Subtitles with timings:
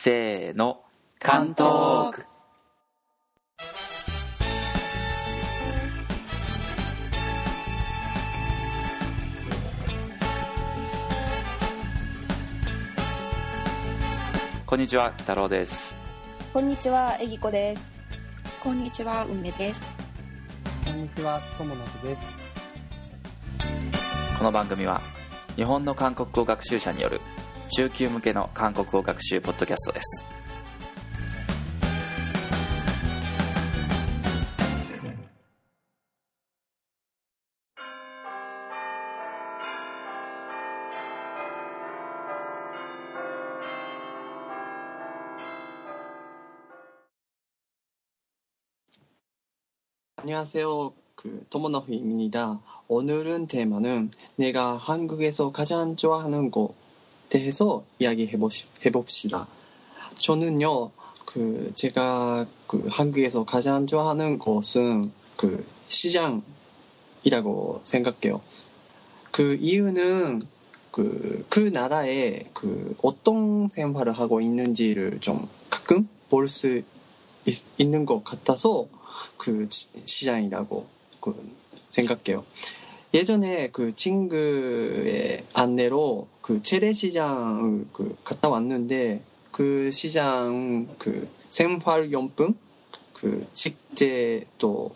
[0.00, 0.84] せーの
[1.18, 2.24] 関東区
[14.66, 15.96] こんにちは太郎です
[16.52, 17.90] こんにちは、えぎこです。
[18.60, 19.90] こんにちは、梅です。
[20.86, 22.22] こんにちは、ともなくです。
[24.38, 25.00] この番組は
[25.56, 27.20] 日本の韓国語学習者による
[27.69, 30.33] 中級向けの韓国語学習ポッドキャストです
[50.23, 50.93] 안녕하세요.
[51.15, 52.61] 그 토모노프입니다.
[52.87, 56.73] 오늘은 테마는 내가 한국에서 가장 좋아하는 곳에
[57.28, 58.32] 대해서 이야기해
[58.92, 59.46] 봅시다.
[60.16, 60.90] 저는요,
[61.26, 68.40] 그 제가 그 한국에서 가장 좋아하는 곳은 그 시장이라고 생각해요.
[69.30, 70.42] 그 이유는
[70.90, 76.82] 그, 그 나라에 그 어떤 생활을 하고 있는지를 좀 가끔 볼 수
[77.78, 78.86] 있는 것 같아서
[79.38, 80.86] 그 시- 시장이라고
[81.20, 81.34] 그
[81.90, 82.44] 생각해요.
[83.14, 92.56] 예전에 그 친구의 안내로 그 재래시장을 그 갔다 왔는데 그 시장 그 생활용품
[93.12, 94.90] 그 식재도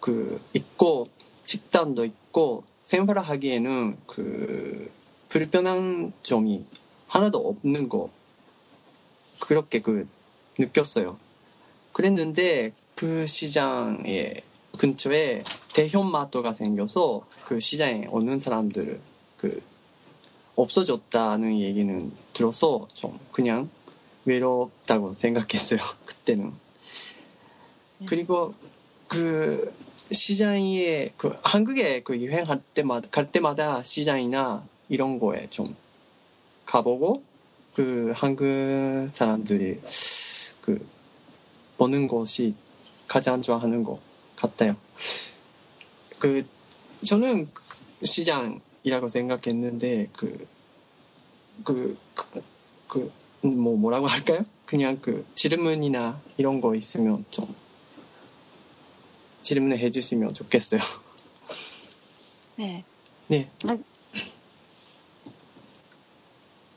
[0.00, 1.08] 그 있고
[1.44, 4.90] 식단도 있고 생활하기에는 그
[5.28, 6.64] 불편한 점이
[7.06, 8.10] 하나도 없는 거
[9.38, 10.04] 그렇게 그
[10.58, 11.16] 느꼈어요.
[11.92, 14.42] 그랬는데 그 시장의
[14.78, 15.44] 근처에
[15.74, 19.00] 대형 마트가 생겨서 그 시장에 오는 사람들을
[19.36, 19.71] 그
[20.56, 23.70] 없어졌다는 얘기는 들어서 좀 그냥
[24.24, 25.80] 외롭다고 생각했어요.
[26.06, 26.52] 그때는.
[28.06, 28.54] 그리고
[29.08, 29.72] 그
[30.10, 35.74] 시장에 그 한국에 그 유행할 때마다 갈 때마다 시장이나 이런 거에 좀
[36.66, 37.22] 가보고
[37.74, 39.80] 그 한국 사람들이
[40.60, 40.86] 그
[41.78, 42.54] 보는 것이
[43.08, 43.98] 가장 좋아하는 것
[44.36, 44.76] 같아요.
[46.18, 46.46] 그
[47.04, 47.48] 저는
[48.02, 51.98] 시장 이라고 생각했는데 그그
[52.88, 54.44] 그 뭐 뭐라고 할까요?
[54.66, 57.52] 그냥 그 질문이나 이런 거 있으면 좀
[59.42, 60.80] 질문을 해주시면 좋겠어요.
[62.56, 62.84] 네.
[63.26, 63.48] 네.
[63.64, 63.78] 네.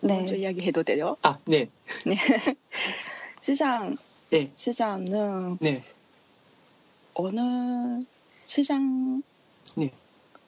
[0.01, 1.17] 먼저 이야기해도 돼요?
[1.23, 1.69] 아, 네,
[2.05, 2.15] 네.
[3.39, 3.97] 시장,
[4.29, 5.81] 네, 시장은 네,
[7.15, 8.03] 어느
[8.43, 9.23] 시장
[9.75, 9.91] 네.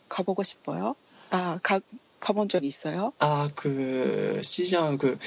[0.09, 0.95] 가보고 싶어요?
[1.29, 1.79] 아, 가,
[2.19, 3.13] 가본 적 있어요?
[3.19, 5.17] 아, 그 시장 그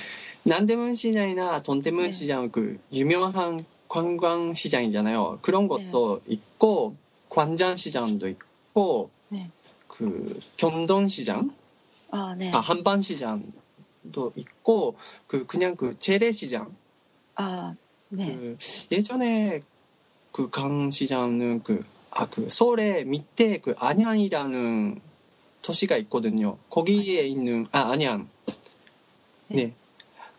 [0.44, 2.10] 남대문 시장이나 동대문 네.
[2.10, 5.38] 시장 그 유명한 관광 시장이잖아요.
[5.42, 6.96] 그런 것도 있고
[7.28, 9.48] 관장 시장도 있고 네.
[9.88, 11.54] 그 경동 시장,
[12.10, 12.50] 아, 네.
[12.52, 14.96] 아 한반 시장도 있고
[15.26, 16.70] 그 그냥 그 재래 시장.
[17.36, 17.74] 아,
[18.08, 18.26] 네.
[18.26, 18.56] 그
[18.92, 19.62] 예전에
[20.32, 21.82] 그 강 시장은 그
[22.12, 25.00] 아 그 서울에 밑에 그 안양이라는
[25.62, 26.56] 도시가 있거든요.
[26.71, 28.26] 거기에 있는 아 안양.
[29.48, 29.75] 네.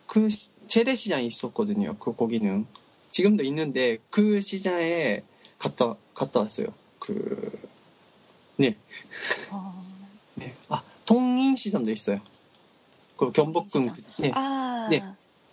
[0.08, 1.96] 그 시- 재래시장이 있었거든요.
[1.98, 2.66] 그 거기는
[3.12, 5.24] 지금도 있는데 그 시장에
[5.60, 6.68] 갔다 갔다 왔어요.
[7.00, 7.60] 그
[8.58, 8.76] 네.
[9.50, 9.86] 어,
[10.36, 10.54] 네.
[10.70, 12.20] 아 통인시장도 있어요.
[13.18, 13.92] 그 경복궁.
[14.20, 14.32] 네.
[14.34, 15.04] 아, 네.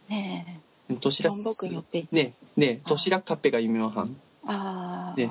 [0.09, 0.61] 네.
[1.00, 2.06] 도시락 경복궁 옆에.
[2.11, 2.33] 네.
[2.55, 2.81] 네.
[2.87, 5.29] 도시락 카페가 유명한 아, 네.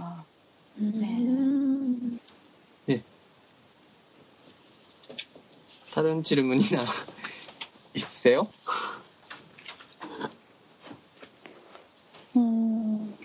[0.75, 1.07] 네.
[5.97, 6.85] 다른 질문이나
[7.95, 8.47] 있으세요?
[12.35, 13.17] 음,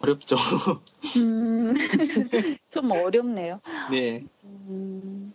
[0.00, 0.36] 어렵죠.
[1.18, 1.74] 음,
[2.70, 3.60] 좀 어렵네요.
[3.90, 4.24] 네.
[4.44, 5.34] 음,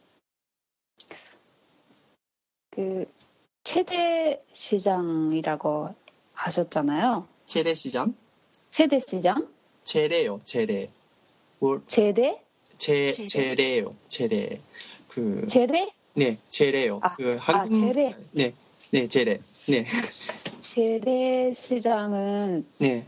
[2.71, 3.05] 그,
[3.63, 5.93] 최대 시장이라고
[6.33, 7.27] 하셨잖아요.
[7.45, 8.15] 재래시장?
[8.71, 9.47] 최대 시장?
[9.83, 10.89] 재래요, 재래.
[11.59, 12.41] 뭘, 재대?
[12.77, 13.27] 재, 재래.
[13.27, 14.61] 재래요, 재래.
[15.09, 15.89] 그, 재래?
[16.13, 16.99] 네, 재래요.
[17.03, 18.15] 아, 그, 아, 재래.
[18.31, 18.53] 네,
[18.91, 19.39] 네, 재래.
[19.67, 19.85] 네,
[20.61, 23.05] 재래 시장은, 네.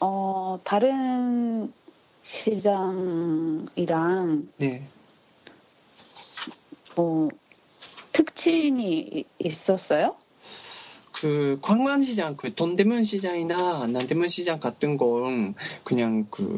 [0.00, 1.72] 어, 다른
[2.22, 3.68] 시장이랑,
[4.56, 4.86] 네.
[6.96, 7.28] 뭐,
[8.12, 10.16] 특징이 이- 있었어요?
[11.12, 15.54] 그 관광시장, 그 동대문 시장이나 남대문 시장 같은 건
[15.84, 16.56] 그냥 그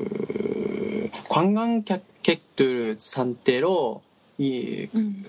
[1.33, 4.03] 관광객들 상태로
[4.37, 5.25] 이, 음.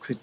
[0.00, 0.14] 그, 그,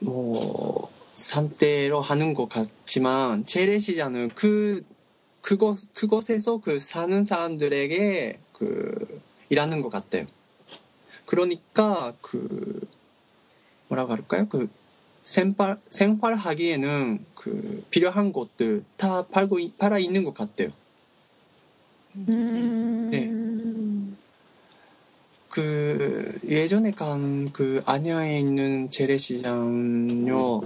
[0.00, 4.84] 뭐, 산대로 하는 것 같지만, 재래시장은 그,
[5.42, 10.26] 그곳, 그곳에서 그 사는 사람들에게 그, 일하는 것 같아요.
[11.24, 12.80] 그러니까, 그,
[13.86, 14.48] 뭐라고 할까요?
[14.48, 14.68] 그,
[15.22, 20.70] 생활, 생활하기에는 그, 필요한 것들 다 팔고, 있- 팔아 있는 것 같아요.
[22.28, 23.08] 음.
[23.10, 23.30] 네.
[25.50, 30.60] 그 예전에 간 그 안양에 있는 재래시장요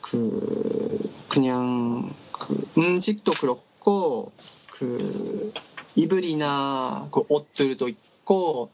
[0.00, 4.30] 그 그냥 그 음식도 그렇고
[4.70, 5.52] 그
[5.96, 8.70] 이불이나 그 옷들도 있고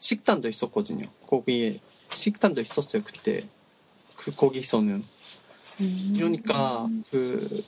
[0.00, 1.06] 식단도 있었거든요.
[1.26, 3.42] 거기에 식단도 있었어요 그때
[4.16, 5.02] 그 거기서는
[6.14, 7.64] 그러니까 그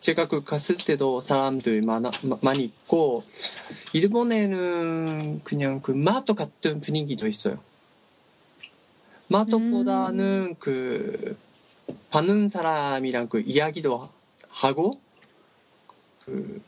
[0.00, 3.24] 제가 그 갔을 때도 사람들 많아, 마- 많이 있고
[3.92, 7.58] 일본에는 그냥 그 마트 같은 분위기도 있어요.
[9.28, 11.36] 마트보다는 그
[12.10, 14.08] 받는 사람이랑 그 이야기도
[14.48, 15.00] 하고
[16.24, 16.62] 그,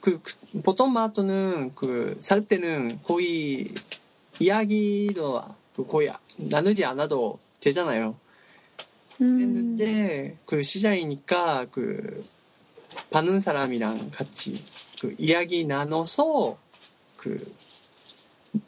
[0.00, 3.72] 그, 그 보통 마트는 그 살 때는 거의
[4.40, 5.42] 이야기도
[5.76, 8.16] 그 거의 나누지 않아도 되잖아요.
[9.20, 9.40] 음.
[9.40, 12.24] 했는데 그 시장이니까 그
[13.10, 14.52] 받는 사람이랑 같이
[15.00, 16.58] 그 이야기 나눠서
[17.16, 17.54] 그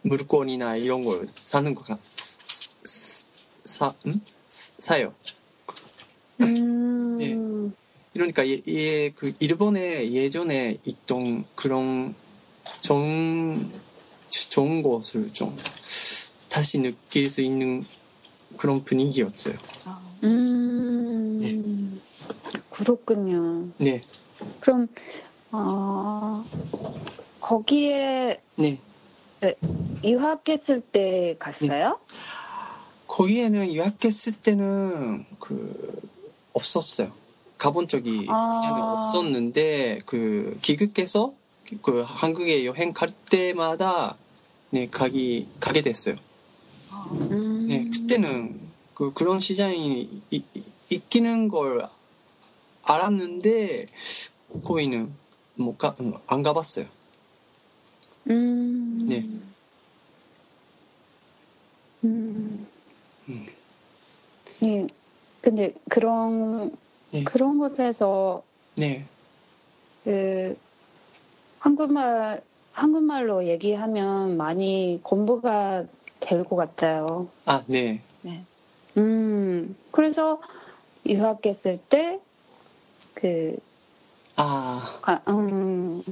[0.03, 1.99] 물건이나 이런 걸 사는 거 같,
[3.65, 4.21] 사, 음?
[4.49, 5.15] 사요.
[6.41, 7.21] 음.
[7.21, 7.53] 예.
[8.47, 12.15] 얘, 얘, 그 일본에 예전에 있던 그런
[12.83, 13.71] 좋은
[14.29, 15.57] 좋은 것을 좀
[16.49, 17.83] 다시 느낄 수 있는
[18.59, 19.55] 그런 분위기였어요.
[20.25, 21.39] 음.
[21.41, 21.63] 네.
[22.71, 23.69] 그렇군요.
[23.79, 24.03] 네,
[24.61, 24.89] 그럼
[25.51, 26.45] 어,
[27.41, 28.79] 거기에 네.
[30.05, 31.99] 유학했을 때 갔어요?
[33.07, 36.01] 거기에는 유학했을 때는 그
[36.53, 37.13] 없었어요.
[37.59, 39.03] 가본 적이 아.
[39.05, 41.33] 없었는데 그 기극해서
[41.83, 44.17] 그 한국에 여행 갈 때마다
[44.71, 46.17] 네 가기 가게 됐어요.
[47.13, 47.67] 음.
[47.69, 48.62] 네 그때는
[49.03, 51.89] 그 그런 시장이 이- 이- 있기는 걸
[52.85, 53.87] 알았는데
[54.63, 55.13] 거기는
[55.57, 56.87] 뭐안 가봤어요.
[58.31, 58.99] 음.
[59.09, 59.27] 네.
[62.05, 62.67] 음.
[63.29, 63.47] 음.
[64.63, 64.87] 예.
[65.41, 66.71] 근데 그런
[67.11, 67.25] 네.
[67.25, 68.45] 그런 곳에서
[68.77, 69.05] 네,
[70.05, 70.57] 그
[71.59, 72.41] 한국말
[72.71, 75.85] 한국말로 얘기하면 많이 공부가
[76.21, 77.29] 될 것 같아요.
[77.47, 78.01] 아 네,
[78.97, 79.77] 음.
[79.91, 80.41] 그래서
[81.07, 82.21] 유학했을 때
[83.15, 83.57] 그
[84.37, 86.03] 아 음,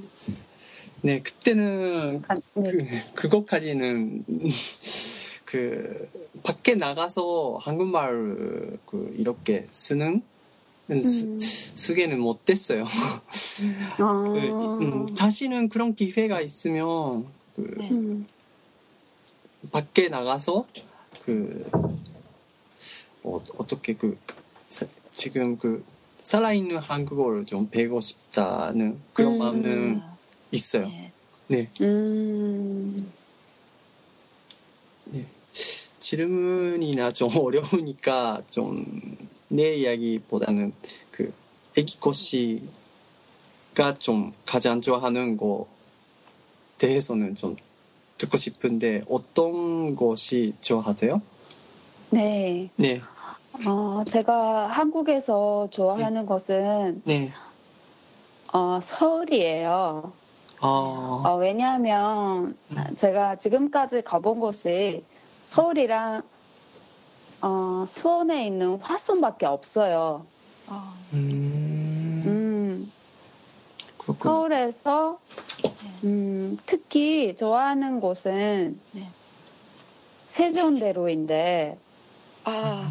[1.03, 2.71] 네 그때는 가- 네.
[2.71, 4.25] 그, 그것까지는
[5.47, 6.09] 그
[6.43, 10.23] 밖에 나가서 한국말 그 이렇게 쓰는
[11.03, 11.39] 쓰, 음.
[11.41, 12.85] 쓰 게는 못됐어요.
[12.85, 13.23] 아.
[14.33, 17.27] 그, 음, 다시는 그런 기회가 있으면
[17.57, 18.27] 그 음.
[19.73, 20.67] 밖에 나가서
[21.23, 21.65] 그
[23.23, 24.19] 어, 어떻게 그
[24.69, 25.85] 사- 지금 그
[26.25, 29.39] 살아있는 한국어를 좀 배우고 싶다는 그런 음.
[29.39, 30.03] 마음은
[30.53, 30.91] 있어요.
[31.49, 31.69] 네.
[31.81, 33.11] 음.
[35.99, 40.73] 질문이나 좀 어려우니까 좀 내 이야기보다는
[41.11, 41.33] 그
[41.77, 42.63] 애기코 씨가
[43.99, 45.67] 좀 가장 좋아하는 거
[46.79, 47.57] 대해서는 좀
[48.17, 51.21] 듣고 싶은데 어떤 것이 좋아하세요?
[52.11, 52.71] 네.
[52.77, 53.01] 네,
[53.67, 57.31] 어, 제가 한국에서 좋아하는 것은 네,
[58.53, 60.13] 어, 서울이에요.
[60.61, 62.57] 아, 어, 왜냐하면
[62.97, 65.05] 제가 지금까지 가본 곳이
[65.45, 66.23] 서울이랑
[67.43, 70.27] 어, 수원에 있는 화성밖에 없어요.
[70.67, 72.93] 아, 음, 음.
[74.15, 75.17] 서울에서
[76.05, 79.07] 음, 특히 좋아하는 곳은 네.
[80.27, 81.79] 세종대로인데
[82.45, 82.91] 아,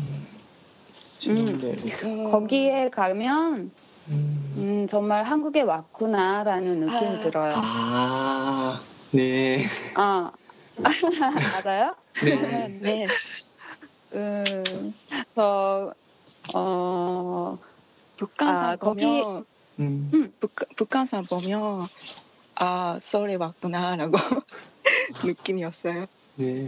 [1.26, 3.72] 네, 음, 거기에 가면
[4.10, 7.20] 음, 음, 정말 한국에 왔구나라는 느낌이 아.
[7.20, 7.54] 들어요.
[7.56, 9.58] 아, 네,
[9.96, 10.32] 아,
[11.64, 11.96] 맞아요?
[12.24, 13.08] 네, 네.
[14.14, 14.94] 음,
[15.36, 15.94] 저,
[16.54, 17.58] 어,
[18.18, 19.46] 북한산 아, 거기- 보면
[19.80, 21.88] 음, 북, 북한산 보면
[22.56, 24.14] 아 서울에 왔구나라고
[25.24, 26.06] 느낌이었어요.
[26.36, 26.68] 네,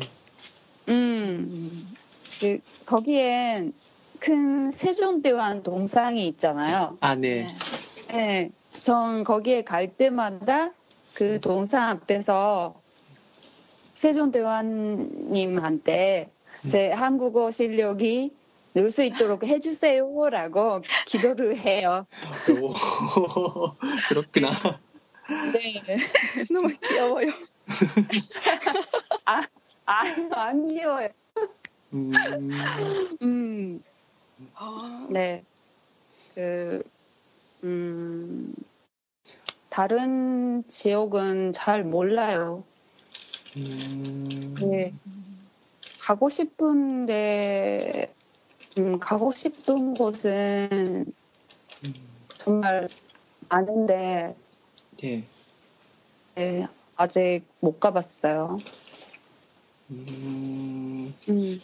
[0.87, 1.95] 음, 음,
[2.41, 3.73] 그, 거기엔
[4.19, 6.97] 큰 세종대왕 동상이 있잖아요.
[6.99, 7.47] 아, 네,
[8.09, 8.49] 네,
[8.83, 10.71] 전 거기에 갈 때마다
[11.13, 12.81] 그 동상 앞에서
[13.93, 16.29] 세종대왕님한테
[16.67, 18.31] 제 한국어 실력이
[18.73, 22.05] 늘 수 있도록 해주세요라고 기도를 해요.
[22.61, 22.71] 오,
[24.07, 24.49] 그렇구나.
[25.53, 25.73] 네.
[26.49, 27.31] 너무 귀여워요.
[29.25, 29.41] 아,
[29.85, 31.09] 안 귀여워요.
[31.93, 33.83] 음, 음,
[34.55, 35.43] 아, 네.
[36.33, 36.83] 그,
[37.63, 38.53] 음,
[39.69, 42.63] 다른 지역은 잘 몰라요.
[43.57, 44.93] 음, 네.
[45.99, 48.13] 가고 싶은데,
[48.77, 51.13] 음, 가고 싶은 곳은
[52.37, 52.87] 정말
[53.49, 54.35] 많은데,
[54.97, 55.23] 네.
[56.35, 58.57] 네, 아직 못 가봤어요.
[59.91, 61.61] 음, 음,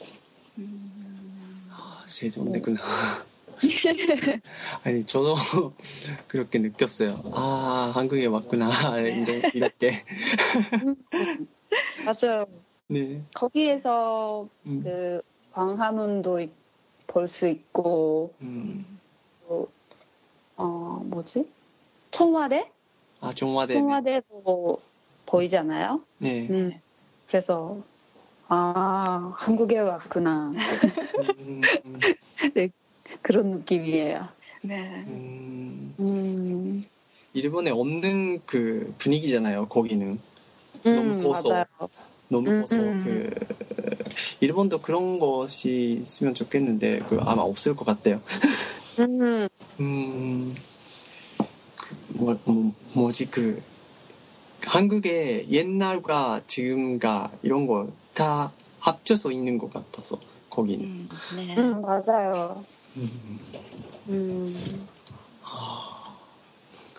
[1.71, 2.79] 아, 세종대구나.
[4.83, 5.35] 아니, 저도
[6.27, 7.23] 그렇게 느꼈어요.
[7.33, 8.69] 아, 한국에 왔구나.
[8.99, 9.51] 이렇게.
[9.53, 9.91] 이렇게.
[12.05, 12.45] 맞아요.
[12.87, 13.21] 네.
[13.33, 15.21] 거기에서 음, 그
[15.53, 16.47] 광화문도
[17.07, 18.85] 볼 수 있고, 음.
[19.47, 19.69] 또,
[20.57, 21.49] 어, 뭐지?
[22.11, 22.69] 청와대?
[23.21, 23.73] 아, 종화대.
[23.75, 24.81] 청와대도
[25.25, 26.01] 보이잖아요.
[26.19, 26.47] 네.
[26.49, 26.79] 음,
[27.27, 27.81] 그래서,
[28.49, 30.51] 아, 한국에 왔구나.
[31.19, 31.61] 음,
[33.21, 34.27] 그런 느낌이에요.
[34.61, 35.03] 네.
[35.07, 36.85] 음, 음,
[37.33, 40.19] 일본에 없는 그 분위기잖아요, 거기는.
[40.85, 41.49] 음, 너무 고소.
[41.49, 41.65] 맞아요.
[42.29, 42.99] 너무 음, 커서 음.
[43.03, 43.29] 그
[44.41, 48.21] 일본도 그런 것이 있으면 좋겠는데 그 아마 없을 것 같아요.
[48.99, 49.47] 음,
[49.79, 50.55] 음,
[51.75, 53.61] 그 뭐, 뭐 뭐지 그
[54.63, 60.19] 한국의 옛날과 지금과 이런 거 다 합쳐서 있는 것 같아서
[60.49, 60.85] 거기는.
[60.85, 61.55] 음, 네.
[61.55, 62.65] 음, 맞아요.
[62.97, 63.43] 음.
[64.09, 64.87] 음,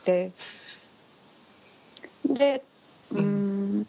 [0.04, 0.32] 네.
[2.22, 2.62] 근데,
[3.16, 3.84] 음,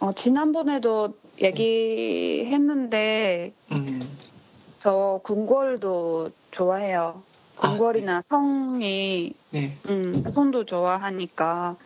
[0.00, 2.82] 어, 지난번에도 얘기했는데,
[3.70, 4.18] 음.
[4.80, 7.22] 저 궁궐도 좋아해요.
[7.58, 9.76] 아, 궁궐이나 성이, 네.
[9.88, 11.76] 음, 손도 좋아하니까,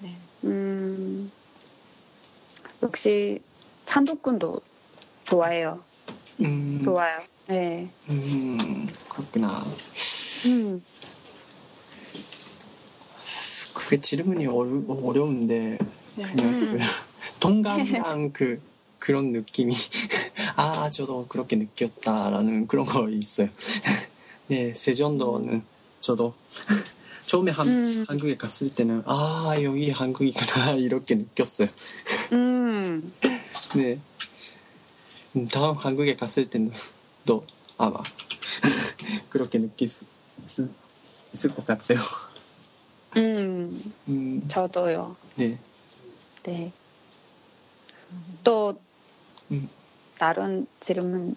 [0.00, 0.16] 네.
[0.44, 1.30] 음,
[2.82, 3.40] 역시
[3.84, 4.60] 찬도꾼도
[5.24, 5.82] 좋아해요.
[6.40, 6.80] 음.
[6.84, 7.18] 좋아요.
[7.48, 7.88] 네.
[8.08, 8.88] 음.
[9.08, 9.62] 그렇구나.
[10.46, 10.82] 음,
[13.74, 15.78] 그게 질문이 어려, 어려운데
[16.16, 16.24] 네.
[16.24, 16.78] 그냥 그
[17.40, 18.60] 동감이랑 그
[18.98, 19.72] 그런 느낌이
[20.56, 23.48] 아 저도 그렇게 느꼈다라는 그런 거 있어요.
[24.48, 25.62] 네 세전도는
[26.00, 26.34] 저도
[27.26, 28.04] 처음에 한, 음.
[28.08, 31.68] 한국에 갔을 때는 아 여기 한국이구나 이렇게 느꼈어요.
[32.32, 32.55] 음,
[33.76, 34.00] 네
[35.36, 36.72] 음, 다음 한국에 갔을 때는
[37.26, 37.44] 또
[37.76, 37.98] 아마
[39.28, 40.68] 그렇게 느낄 수 있,
[41.34, 41.98] 있을 것 같아요.
[43.16, 45.16] 음, 음, 저도요.
[45.36, 45.58] 네.
[46.44, 46.72] 네.
[48.44, 48.80] 또
[49.50, 49.68] 음.
[50.18, 51.36] 다른 질문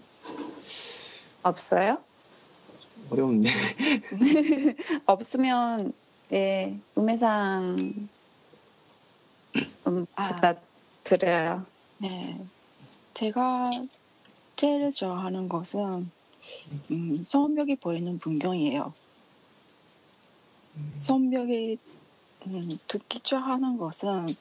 [1.43, 1.97] 없어요?
[3.09, 3.49] 어려운데.
[5.05, 5.93] 없으면
[6.29, 7.75] 네 음해상
[9.87, 10.27] 음, 아.
[10.27, 10.68] 부탁
[11.09, 11.65] 드려요.
[11.97, 12.39] 네.
[13.15, 13.63] 제가
[14.55, 16.11] 제일 좋아하는 것은
[16.91, 18.93] 음, 성벽이 보이는 풍경이에요.
[20.97, 21.79] 성벽이
[22.45, 24.35] 음, 특히 좋아하는 것은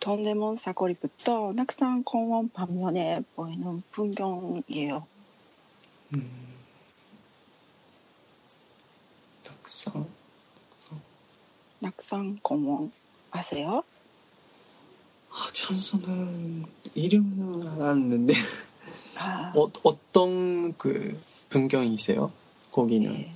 [0.00, 5.06] 동대문 사거리부터 낙산 공원 반면에 보이는 풍경이에요.
[6.12, 6.30] 음.
[9.42, 10.06] 닭상.
[11.78, 12.92] 낙산 공원
[13.30, 13.82] 아세요?
[15.34, 18.34] 아, 찬소는 이름은 알았는데
[19.16, 22.30] 아, 어, 어떤 그 풍경이세요?
[22.70, 23.12] 거기는.
[23.12, 23.32] 네.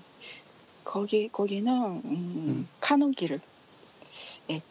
[0.84, 3.12] 거기 거기는 음, 음.
[3.12, 3.40] 길을
[4.50, 4.62] 예,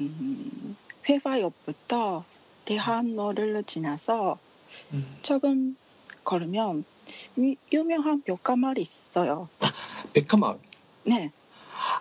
[0.00, 0.76] 음,
[1.08, 2.24] 회화역부터
[2.64, 4.38] 대한로를 지나서
[4.92, 5.18] 음.
[5.22, 5.76] 조금
[6.24, 6.84] 걸으면
[7.38, 9.48] 유, 유명한 벽가마을이 있어요.
[10.12, 10.58] 백화마을.
[11.04, 11.30] 네,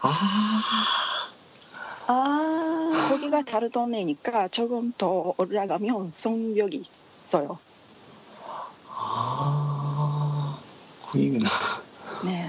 [0.02, 0.62] 아,
[2.08, 6.82] 아, 거기가 다른 동네니까 조금 더 올라가면 성벽이
[7.28, 7.58] 있어요.
[8.90, 10.58] 아,
[11.04, 11.50] 거기구나.
[12.26, 12.48] 네,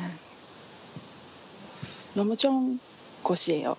[2.14, 2.78] 너무 좋은
[3.22, 3.76] 곳이에요.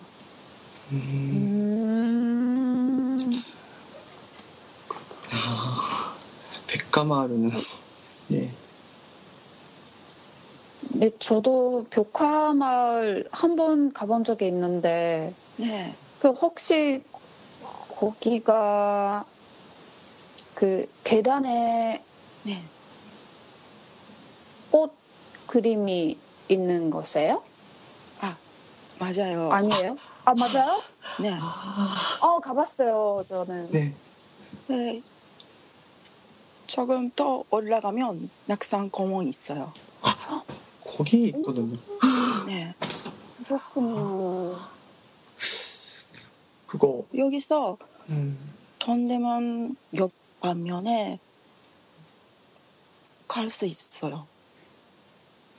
[0.92, 3.18] 음, 음,
[6.68, 7.50] 백화마을은
[8.28, 8.50] 네.
[10.96, 17.02] 네, 저도 벽화마을 한 번 가본 적이 있는데 네, 그 혹시
[17.98, 19.24] 거기가
[20.54, 22.02] 그 계단에
[22.44, 22.62] 네,
[24.70, 24.92] 꽃
[25.46, 26.18] 그림이
[26.48, 27.42] 있는 것이에요?
[28.98, 29.50] 맞아요.
[29.50, 29.96] 아니에요?
[30.24, 30.82] 아 맞아요?
[31.20, 31.36] 네.
[32.20, 33.70] 어 가봤어요 저는.
[33.70, 33.94] 네.
[34.68, 35.02] 네.
[36.66, 39.72] 조금 더 올라가면 낙산 공원 있어요.
[40.84, 41.76] 거기 있거든요.
[42.46, 42.72] 네.
[43.46, 44.58] 그렇군요.
[46.74, 47.78] 그거 여기서
[48.08, 48.36] 음.
[48.80, 51.20] 동대문 옆 반면에
[53.28, 54.26] 갈 수 있어요.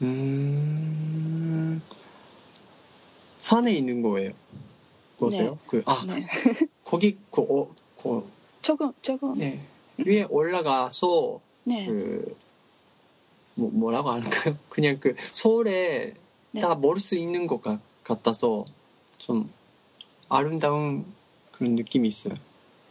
[0.01, 1.81] 음.
[3.39, 4.31] 산에 있는 거예요.
[5.17, 5.51] 그거세요?
[5.51, 5.57] 네.
[5.67, 6.27] 그, 아, 네.
[6.83, 8.29] 거기, 그, 어, 그,
[8.61, 9.61] 조금 조금 네.
[9.97, 11.85] 위에 올라가서, 네.
[11.85, 12.37] 그,
[13.53, 14.57] 뭐, 뭐라고 하는가요?
[14.69, 16.13] 그냥 그, 서울에
[16.51, 16.59] 네.
[16.59, 18.65] 다멀 수 있는 것 같, 같아서,
[19.17, 19.49] 좀,
[20.29, 21.05] 아름다운
[21.51, 22.33] 그런 느낌이 있어요.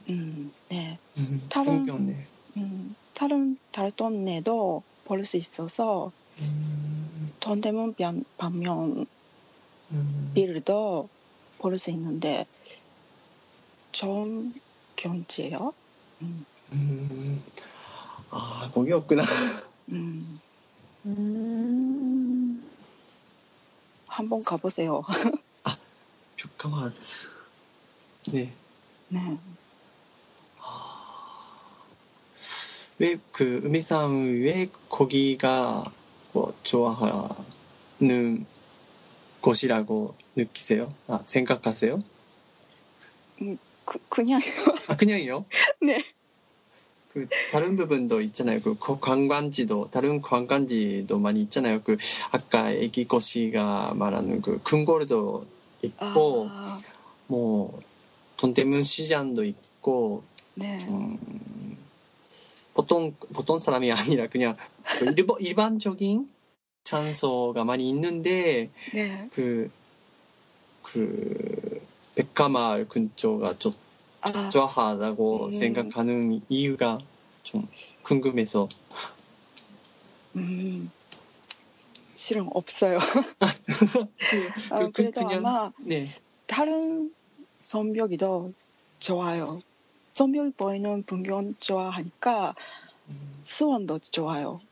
[0.09, 0.99] 음, 네.
[1.17, 2.27] 음, 다른- 풍경, 네.
[2.57, 9.07] 음, 다른 다른 동네도 볼 수 있어서 음, 동대문 반- 반면
[9.93, 11.09] 음, 빌도
[11.59, 12.47] 볼 수 있는데
[13.93, 14.53] 좋은
[14.97, 15.73] 경치예요.
[16.23, 17.43] 음, 음,
[18.31, 19.23] 아, 거기였구나.
[19.91, 20.41] 음,
[21.07, 22.71] 음.
[24.07, 25.03] 한번 가보세요.
[26.45, 26.93] 뷰카마을.
[28.33, 28.53] 네.
[29.09, 29.39] 네.
[32.99, 35.83] 왜그 음이상 왜 거기가
[36.33, 38.47] 뭐 좋아하는
[39.41, 40.95] 곳이라고 느끼세요?
[41.09, 42.03] 아 생각하세요?
[43.85, 44.41] 그, 그냥
[44.89, 45.45] 아 그냥요?
[45.83, 46.03] 네.
[47.09, 48.61] 그 다른 부분도 있잖아요.
[48.61, 51.83] 그 거- 관광지도 다른 관광지도 많이 있잖아요.
[51.83, 51.97] 그
[52.33, 55.47] 아까 애기 고씨가 말하는 그 궁궐도
[55.85, 56.77] 있고 아,
[57.27, 57.81] 뭐
[58.37, 60.23] 돈대문 시장도 있고
[60.55, 60.79] 네.
[60.89, 61.79] 음,
[62.75, 64.57] 보통 보통 사람이 아니라 그냥
[64.99, 66.29] 그 일반, 일반적인
[66.85, 69.29] 장소가 많이 있는데 네.
[69.33, 69.71] 그,
[70.83, 71.81] 그
[72.15, 73.73] 백화마을 근처가 좀
[74.21, 75.53] 아, 좋아하다고 음.
[75.53, 76.99] 생각하는 이유가
[77.43, 77.67] 좀
[78.03, 78.69] 궁금해서
[80.37, 80.91] 음,
[82.25, 82.97] 실은 없어요.
[83.41, 83.51] 아,
[84.31, 86.07] 그- 그- 그래도 그냥- 아마 네
[86.47, 87.13] 다른
[87.61, 88.49] 선벽이 더
[88.99, 89.61] 좋아요.
[90.13, 92.55] 선벽이 보이는 풍경 좋아하니까
[93.43, 94.63] 수원도 좋아요.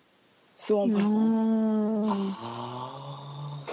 [0.56, 1.18] 수원 파선.
[1.20, 2.02] 음.
[2.06, 3.64] 아,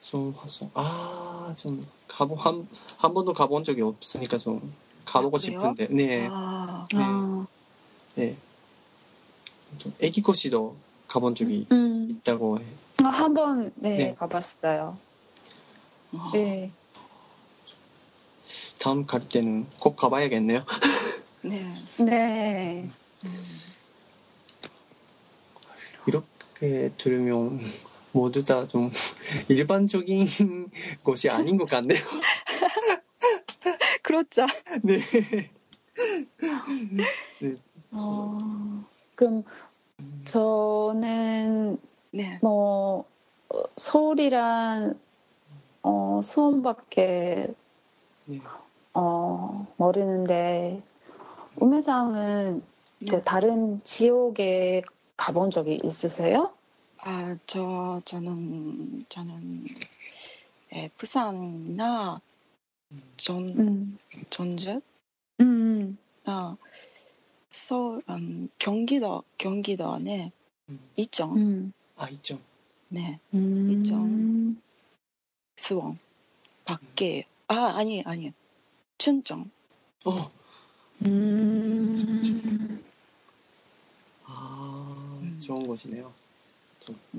[0.00, 2.66] 좀 화성 아 좀 가보 한,
[2.98, 4.74] 한 번도 가본 적이 없으니까 좀
[5.04, 5.38] 가보고 아?
[5.38, 6.98] 싶은데 네 아, 네.
[7.00, 7.46] 아.
[8.16, 8.36] 네.
[9.78, 10.74] 좀 애기 코시도
[11.08, 12.06] 가본 적이 음.
[12.10, 12.64] 있다고 해.
[13.04, 14.14] 아, 한번 네, 네.
[14.14, 14.98] 가봤어요.
[16.12, 16.70] 아, 네.
[18.78, 20.64] 다음 갈 때는 꼭 가봐야겠네요.
[21.42, 21.72] 네.
[21.98, 22.90] 네.
[26.06, 27.60] 이렇게 들으면
[28.12, 28.90] 모두 다 좀
[29.48, 30.70] 일반적인
[31.02, 32.00] 곳이 아닌 것 같네요.
[34.02, 34.46] 그렇죠.
[34.82, 35.00] 네.
[37.90, 38.38] 어,
[39.16, 39.42] 그럼
[40.24, 41.78] 저는
[42.10, 42.38] 네.
[42.42, 43.04] 뭐
[43.48, 44.98] 어, 서울이란
[45.82, 47.54] 어, 수원밖에
[48.24, 48.40] 네.
[48.92, 50.82] 어, 모르는데
[51.56, 52.62] 우매상은
[52.98, 53.06] 네.
[53.06, 54.82] 그 다른 지역에
[55.16, 56.52] 가본 적이 있으세요?
[56.98, 59.64] 아, 저, 저는, 저는,
[60.72, 62.20] 예, 부산이나
[63.16, 63.98] 전, 음.
[64.28, 64.80] 전주?
[65.40, 65.96] 음.
[66.24, 66.56] 아,
[67.56, 70.30] 서울, 음, 경기도, 경기도 안에
[70.68, 70.78] 음.
[70.96, 71.32] 있죠.
[71.34, 71.72] 음.
[71.96, 72.38] 아 있죠.
[72.88, 73.18] 네.
[73.32, 73.70] 음.
[73.72, 73.96] 있죠.
[75.56, 75.98] 수원.
[76.66, 78.32] 밖에, 아, 아니, 아니.
[78.98, 79.50] 춘정.
[80.04, 80.30] 어.
[81.06, 82.82] 음.
[84.24, 85.40] 아 음.
[85.40, 86.12] 좋은 곳이네요.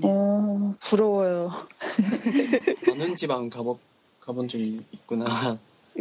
[0.04, 1.52] 어, 부러워요.
[2.88, 3.80] 많은 지방 가보
[4.20, 5.26] 가본 적이 있구나.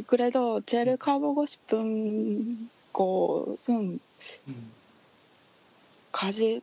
[0.06, 2.68] 그래도 제일 가보고 싶은
[3.00, 4.00] 곳은
[4.48, 4.72] 음.
[6.12, 6.62] 가지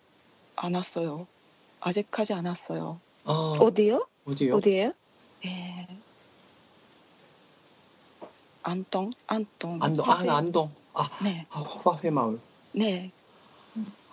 [0.55, 1.27] 않았어요.
[1.79, 2.99] 아직 가지 않았어요.
[3.25, 4.07] 아 어디요?
[4.25, 4.55] 어디요?
[4.55, 4.93] 어디예요?
[5.45, 5.87] 예.
[8.63, 9.11] 안동?
[9.27, 9.79] 안동.
[9.81, 10.09] 안동.
[10.09, 11.45] 아 안동 아, 네.
[11.51, 12.39] 아 화훼 마을.
[12.71, 13.11] 네.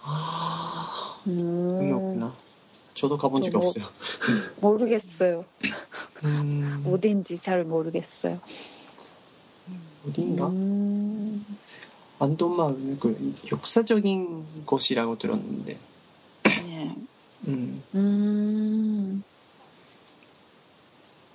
[0.03, 1.77] 아 음.
[1.79, 2.35] 여기였구나.
[2.93, 3.85] 저도 가본 적이 뭐- 없어요.
[4.61, 5.45] 모르겠어요.
[6.25, 8.39] 음, 어딘지 잘 모르겠어요.
[10.07, 10.49] 어디인가?
[10.49, 10.90] 음.
[12.21, 15.79] 안동 마을은 그 역사적인 곳이라고 들었는데.
[16.45, 16.97] 네.
[17.49, 19.25] 음, 음.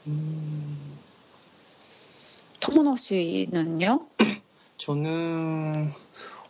[0.05, 0.97] 음,
[2.59, 4.05] 토모노 씨는요?
[4.77, 5.91] 저는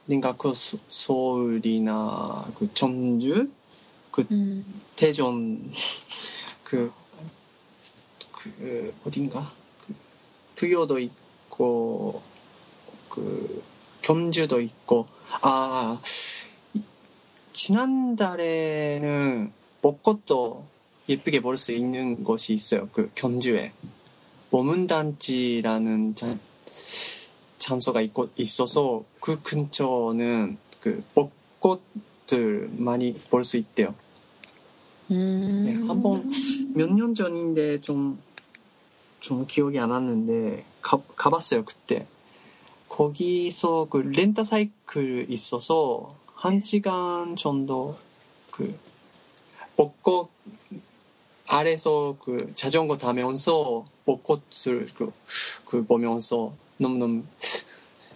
[0.04, 3.50] 어딘가 그 서, 서울이나 그 전주,
[4.12, 4.82] 그 음.
[4.98, 5.72] 대전
[6.66, 6.92] 그,
[8.34, 9.50] 그 어딘가
[9.88, 9.96] 그
[10.56, 12.22] 투교도 있고
[13.08, 13.64] 그
[14.16, 15.08] 경주도 있고
[15.42, 15.98] 아
[17.54, 20.64] 지난달에는 벚꽃도
[21.10, 22.88] 예쁘게 볼 수 있는 곳이 있어요.
[22.94, 23.72] 그 경주에
[24.52, 26.38] 모문단지라는 자-
[27.58, 33.96] 장소가 있고 있어서 그 근처는 그 벚꽃들 많이 볼 수 있대요.
[35.12, 35.64] 음.
[35.66, 36.30] 네, 한번
[36.76, 38.20] 몇 년 전인데 좀,
[39.20, 42.06] 좀 기억이 안 났는데, 가, 가봤어요, 그때.
[42.96, 47.98] 거기서 그 렌터 사이클 있어서, 한 시간 정도,
[48.52, 48.74] 그,
[49.76, 50.30] 벚꽃
[51.46, 55.12] 아래서 그 자전거 타면서 벚꽃을 그,
[55.66, 57.24] 그 보면서 너무너무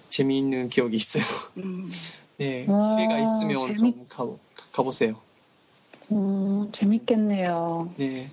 [0.10, 1.24] 재미있는 기억이 있어요.
[1.58, 1.86] 음,
[2.38, 4.28] 네, 와, 기회가 있으면 재밌- 좀 가,
[4.72, 5.20] 가보세요.
[6.13, 7.94] 음, 재밌겠네요.
[7.98, 8.30] 네.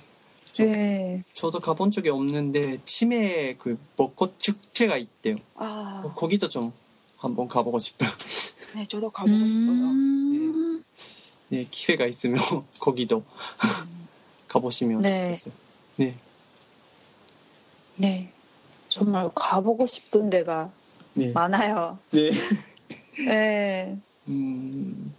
[0.64, 1.22] 네.
[1.34, 5.36] 저도 가본 적이 없는데 치매 그 벚꽃 축제가 있대요.
[5.56, 6.72] 아, 거기도 좀
[7.16, 8.10] 한번 가보고 싶어요.
[8.74, 9.70] 네, 저도 가보고 싶어요.
[9.70, 10.84] 음.
[11.48, 12.38] 네, 기회가 있으면
[12.80, 13.22] 거기도
[14.48, 15.32] 가보시면 네.
[15.32, 15.54] 좋겠어요.
[15.96, 16.14] 네,
[17.96, 18.32] 네.
[18.88, 20.70] 정말 가보고 싶은 데가
[21.14, 21.98] 네, 많아요.
[22.10, 22.30] 네.
[23.26, 23.98] 네.
[24.28, 25.14] 음,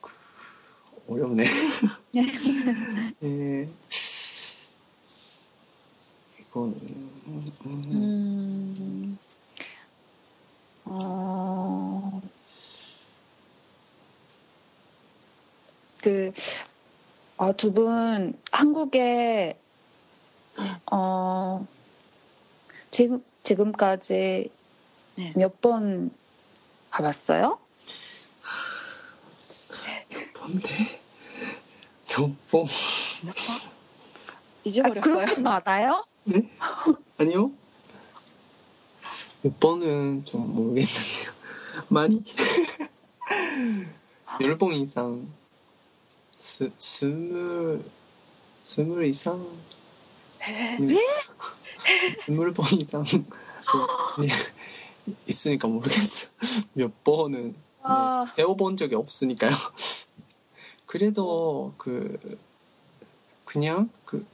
[0.00, 0.12] 그,
[1.08, 1.44] 어렵네.
[2.12, 2.22] 네.
[3.20, 3.68] 네.
[6.40, 9.18] 이건 음, 음, 음.
[10.84, 12.22] 어.
[16.02, 16.32] 그,
[17.38, 19.58] 아, 두 분, 한국에,
[20.92, 21.66] 어,
[22.90, 24.50] 지금, 지금까지
[25.16, 25.32] 네.
[25.34, 26.10] 몇번
[26.90, 27.63] 가봤어요?
[30.44, 31.00] 뭔데?
[32.06, 32.16] 몇
[32.50, 32.66] 번?
[33.24, 33.56] 몇 번?
[33.56, 33.60] 아,
[34.64, 35.14] 잊어버렸어요.
[35.24, 36.04] 그렇게 많아요?
[36.24, 36.50] 네?
[37.18, 37.50] 아니요.
[39.42, 41.32] 몇 번은 좀 모르겠는데요.
[41.88, 42.22] 많이?
[44.42, 45.26] 열번 이상.
[46.38, 47.82] 스, 스물,
[48.62, 49.46] 스물 이상?
[50.80, 50.98] 네.
[52.20, 53.02] 스물 번 이상.
[54.18, 54.28] 네.
[55.26, 56.30] 있으니까 모르겠어요.
[56.74, 57.52] 몇 번은.
[57.52, 58.24] 네, 아.
[58.26, 59.52] 세워본 적이 없으니까요.
[60.86, 62.18] 그래도 그
[63.44, 64.26] 그냥 그,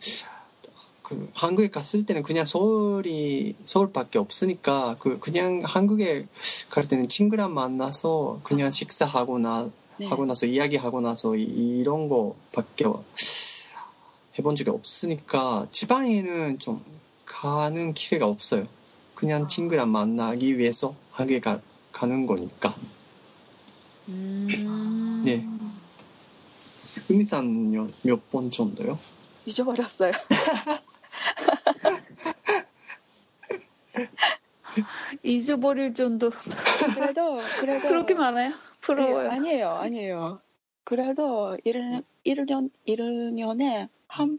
[1.03, 6.27] 그 한국에 갔을 때는 그냥 서울이 서울밖에 없으니까 그 그냥 한국에
[6.71, 10.07] 갈 때는 친구랑 만나서 그냥 식사하고 나 네.
[10.07, 12.87] 하고 나서 이야기하고 나서 이, 이런 거밖에
[14.39, 16.83] 해본 적이 없으니까 지방에는 좀
[17.27, 18.67] 가는 기회가 없어요.
[19.15, 21.61] 그냥 친구랑 만나기 위해서 한국에 가,
[21.93, 22.75] 가는 거니까.
[24.09, 25.23] 음.
[25.25, 25.47] 네.
[27.11, 28.97] 의미사는요 몇번 정도요?
[29.45, 30.13] 잊어버렸어요.
[35.25, 36.31] 잊어버릴 정도.
[36.95, 38.53] 그래도 그래도 그렇게 많아요?
[38.81, 39.27] 부러워요.
[39.27, 40.41] 예, 아니에요, 아니에요.
[40.85, 44.37] 그래도 1년 1년 1년에 한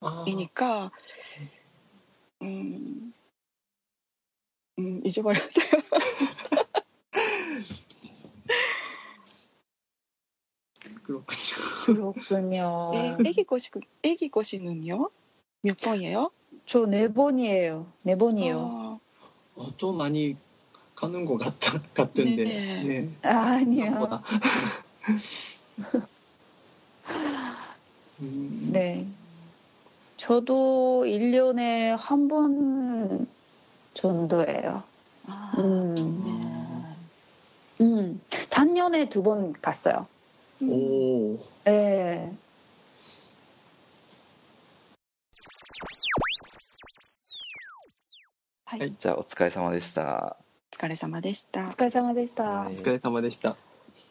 [0.00, 0.90] 아, 번이니까
[2.42, 3.12] 음,
[4.78, 5.80] 음 잊어버렸어요.
[11.10, 12.12] 그렇군요.
[12.12, 12.90] 그렇군요.
[12.94, 13.70] 애, 애기 꼬시
[14.02, 15.10] 애기 꼬시는요?
[15.62, 16.30] 몇 번이에요?
[16.66, 17.86] 저 네 번이에요.
[18.04, 18.58] 네 번이요.
[18.58, 19.00] 어,
[19.56, 20.36] 어, 좀 많이
[20.94, 22.44] 가는 것 같다, 같던데.
[22.44, 22.82] 네.
[22.82, 23.08] 네.
[23.28, 24.22] 아니요.
[28.20, 29.06] 음, 네.
[30.16, 33.26] 저도 1년에 한 번
[33.94, 34.82] 정도예요.
[35.26, 35.94] 아, 음.
[37.78, 37.84] 네.
[37.84, 38.20] 음.
[38.50, 40.06] 작년에 두 번 갔어요.
[40.62, 42.32] 오, 네.
[48.64, 50.36] はい、じゃあお疲れ様でした
[50.72, 51.70] お疲れ様でしたお。
[51.72, 52.42] 疲れ様でした。
[52.44, 53.56] はいお疲れ様でした。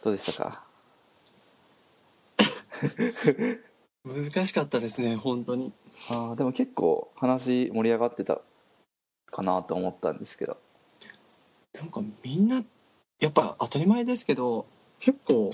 [0.03, 0.63] どうでしたか？
[4.05, 5.71] 難しかったですね、本当に。
[6.09, 8.41] あーでも結構話盛り上がってた
[9.31, 10.57] かなと思ったんですけど
[11.73, 12.63] なんかみんな、
[13.19, 14.65] やっぱ当たり前ですけど、
[14.99, 15.51] 結構、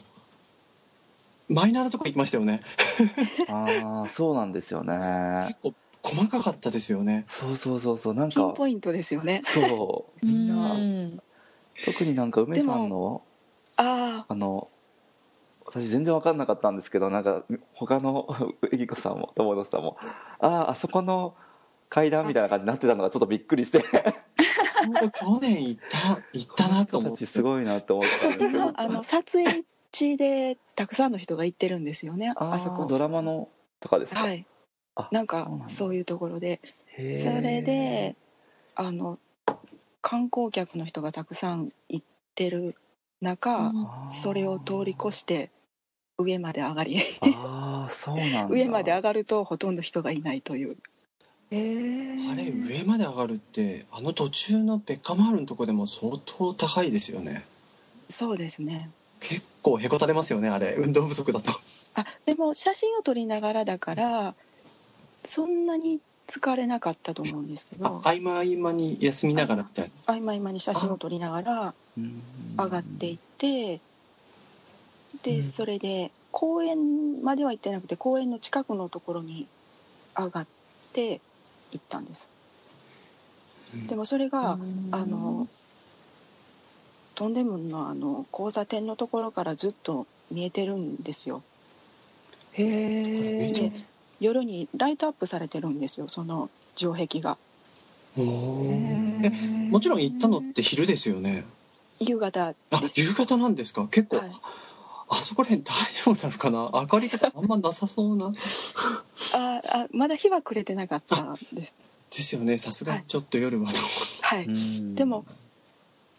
[1.48, 2.62] マイナーなとこ行きましたよね。
[3.48, 7.26] ああそうなんですよね結構細かかったですよね。
[7.28, 9.42] そうそうそうそうなんかピンポイントですよね。
[9.46, 11.22] そうみんなうん
[11.86, 13.22] 特になんか梅さんの
[13.78, 14.70] ああの
[15.66, 18.28] 私全然分かんなかったんですけどなんか他の
[18.72, 19.98] えぎこさんも友野さんも
[20.40, 21.36] あああそこの
[21.90, 27.26] 階段みたいな感じになってたのがちょっとびっくりして去年行った、行ったなと思って。
[27.26, 29.64] すごいなと思ったんですけどあ、あの撮影
[29.96, 32.34] 地でたくさんの人が行ってるんですよね。
[32.36, 32.86] ああそこ。
[32.86, 33.48] ドラマの
[33.80, 34.46] とかですか、はい。
[34.96, 36.60] あなんかそういうところで。
[36.96, 38.16] それで
[38.76, 39.20] あの
[40.02, 42.06] 観光客の人がたくさん行っ
[42.36, 42.76] てる
[43.22, 43.74] 中、
[44.10, 45.50] それを通り越して
[46.18, 46.98] 上まで上がり。
[47.36, 48.46] ああそうなんだ。
[48.52, 50.78] 上まで上がるとほとんど人がいないという。
[51.52, 57.46] あれ上まで上がるってあの途中のベッカマールのとこでも相当高いですよね。
[58.10, 60.76] そうですね結構へこたれますよねあれ。
[60.80, 61.52] 運動不足だと。
[61.96, 64.36] あでも写真を撮りながらだから
[65.24, 70.14] そんなに疲れなかったと思うんですけあど合間合間に休みながらみたいな。
[70.16, 72.22] 合間合間に写真を撮りながらうん。
[72.58, 73.80] 上がっていって
[75.24, 75.44] でうん。
[75.44, 79.48] それで公園までは行ってなくて公園の近くのところに
[80.18, 80.48] 上がっ
[80.94, 81.22] て
[81.72, 82.28] 行ったんです。
[83.74, 83.88] うん。
[83.88, 84.90] でもそれがうん。
[84.92, 85.48] あの
[87.16, 91.42] トンデムンのあの交差点のところからずっと見えてるんですよ。
[92.54, 93.72] へえ
[94.20, 97.38] 夜にライトアップされてるんですよその城壁が。
[98.18, 98.22] え
[99.70, 101.44] もちろん行ったのって昼ですよね。
[102.00, 102.50] 夕方。
[102.50, 102.56] あ
[102.96, 103.88] 夕方なんですか？
[103.88, 104.32] 結構、はい。
[105.10, 106.82] あそこら辺大丈夫なのかな？
[106.82, 108.34] 明かりとかあんまなさそうな。
[109.36, 111.74] ああまだ日は暮れてなかったんです。
[112.16, 112.58] ですよね。
[112.58, 113.78] さすがにちょっと夜はと、
[114.22, 114.46] はい。
[114.46, 114.96] うん。
[114.96, 115.26] でも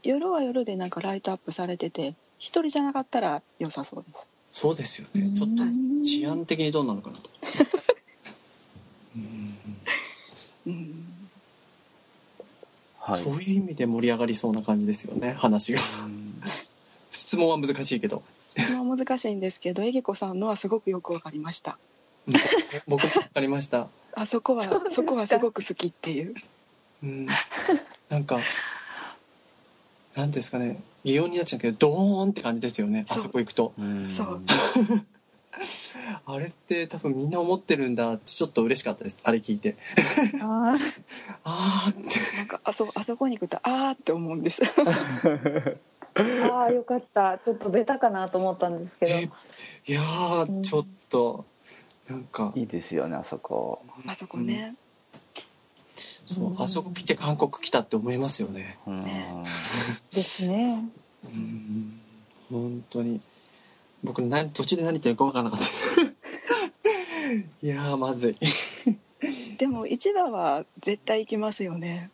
[0.06, 4.28] 夜は夜でなんかライトアップされてて一人じゃなかったら良さそうです。
[4.52, 5.36] そうですよね。
[5.36, 5.64] ちょっと
[6.04, 7.28] 治安的にどうなのかなと。
[9.16, 9.56] うん。
[10.66, 11.06] うん。
[13.00, 13.20] はい。
[13.20, 15.80] そういう意味で盛り上がりそうな感じですよね話が。
[15.80, 16.40] うん。
[17.10, 18.22] 質問は難しいけど。
[18.50, 21.76] 質問難しいんですけどえぎこさんのはすごくよくわかりました。
[22.26, 22.34] うん。
[22.86, 23.88] 僕も分かりました。
[24.14, 26.34] あそこはそこはすごく好きっていう。
[27.02, 27.26] うん。
[28.08, 28.38] なんか
[30.16, 33.22] なんですかね擬音になっちゃうけどドーンって感じですよねあそう。
[33.24, 33.72] そこ行くと。
[33.78, 34.10] うん。
[34.10, 34.40] そう。
[36.26, 39.76] あれって多分みんな思ってるんだってちょっと嬉しかったですあれ聞いて。
[40.42, 40.78] あー。
[41.44, 42.36] あーって。
[42.38, 44.62] なんかあそあそこに行くとあーって思うんです。
[46.14, 47.38] あーよかった。
[47.38, 49.12] ちょっとベタかなと思ったんですけど。
[49.12, 49.30] え
[49.86, 51.44] いやーちょっと
[52.08, 52.52] なんか。
[52.56, 53.82] いいですよねあそこ。
[54.06, 54.74] あそこね、
[56.26, 58.76] そうあそこ来て韓国来たって思いますよね。
[58.86, 59.02] うん。
[59.02, 59.26] ね
[60.12, 60.84] ですね。
[61.24, 62.00] うん。
[62.50, 63.20] 本当に。
[64.02, 65.66] 僕何途中で何言ってるか分からなかった。
[67.66, 68.36] いやーまずい。
[69.56, 72.10] でも市場は絶対行きますよね。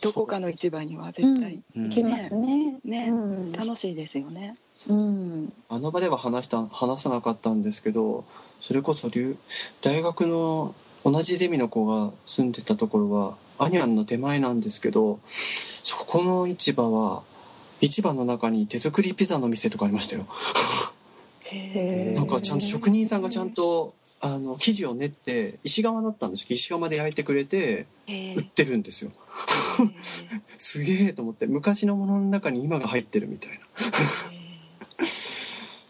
[0.00, 1.80] どこかの市場には絶対、う。
[1.80, 1.84] ん。
[1.84, 2.78] 行きますね。
[2.84, 3.08] ね。
[3.08, 3.52] うん。
[3.52, 4.54] 楽しいですよね。
[4.88, 5.52] うん。
[5.68, 8.24] あの場では話した話さなかったんですけど
[8.60, 9.36] それこそ留
[9.82, 15.18] 大学の同じゼミの子が住んでたところはアニャンの手前なんですけど
[15.84, 17.22] そこの市場は
[17.80, 20.26] 市場の中に手作りピザの店とかありましたよ。
[22.14, 29.12] なんかちゃんと職人さんがちゃんとあの生地を練って石窯だったんですけど石窯で焼いてくれてえ売ってるんですよ。
[30.58, 33.58] すげえと思って昔のものの中に今が入ってるみたいな。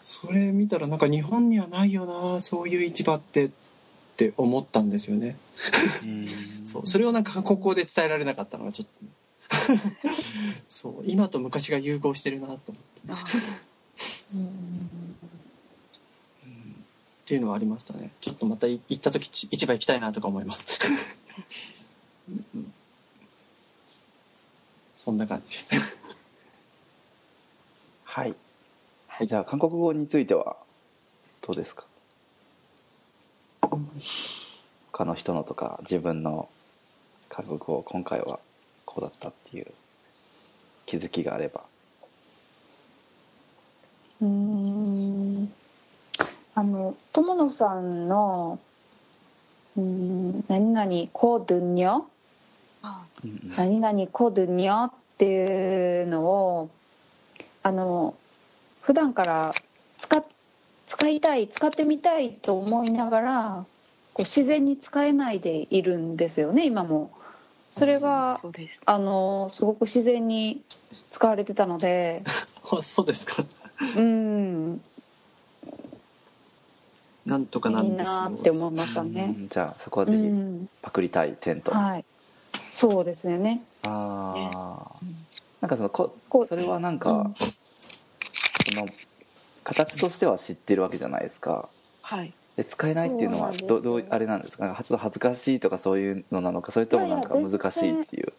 [0.03, 3.47] それ見たらなんか日本にはないよなそういう市場って。
[3.47, 3.51] っ
[4.19, 5.37] て思ったんですよね。
[6.65, 6.87] そう。
[6.87, 9.79] それをなんかここで伝えられなかったのがちょっと。
[10.69, 10.95] そう。
[11.05, 12.73] 今と昔が融合してるなと思って。
[17.25, 18.11] っていうのはありましたね。
[18.21, 20.79] ちょっとまたい行った時ち市場行きたいなとか思います。
[22.29, 22.75] うん。
[24.95, 25.97] そんな感じです。
[28.05, 28.35] はい、
[29.27, 30.57] じゃあ韓国語については
[31.43, 31.85] どうですか？
[34.93, 36.49] 他の人のとか自分の
[37.29, 38.41] 韓国語今回は
[38.85, 39.67] こうだったっていう
[40.87, 41.63] 気づきがあれば。
[44.21, 45.53] うーん。
[46.59, 48.59] あの友野さんの
[49.79, 52.03] 「うーん何々コードゥニョ
[52.83, 53.05] あ
[53.57, 56.69] 何々コードゥニョ」っていうのを
[57.63, 58.17] あの
[58.83, 59.55] 普段から
[60.89, 63.67] 使いたい使ってみたいと思いながら
[64.15, 67.11] こう自然に使えないでいるんですよね今も。
[67.71, 70.63] それがそうですあのすごく自然に
[71.11, 72.23] 使われてたので。
[72.73, 73.45] あそうですか。
[73.97, 74.81] うん。
[77.27, 79.35] なんとかないんですなって思いましたね。
[79.39, 79.49] うん。
[79.51, 82.05] じゃあそこはうぜひん、パクりたい点と、はい、
[82.71, 83.63] そうですよね。
[83.83, 85.05] ああ
[85.61, 87.35] なんかそのここうそれはなんか、うん。
[87.35, 88.89] その
[89.69, 91.69] 形としては知ってるわけじゃないですか。
[92.03, 92.33] はい。
[92.57, 94.67] で使えないっていうのはそうどどうあれなんですか？
[94.67, 98.33] ちょっと恥ずかしいとかそういうのなのかそれともなんか難しいっていう。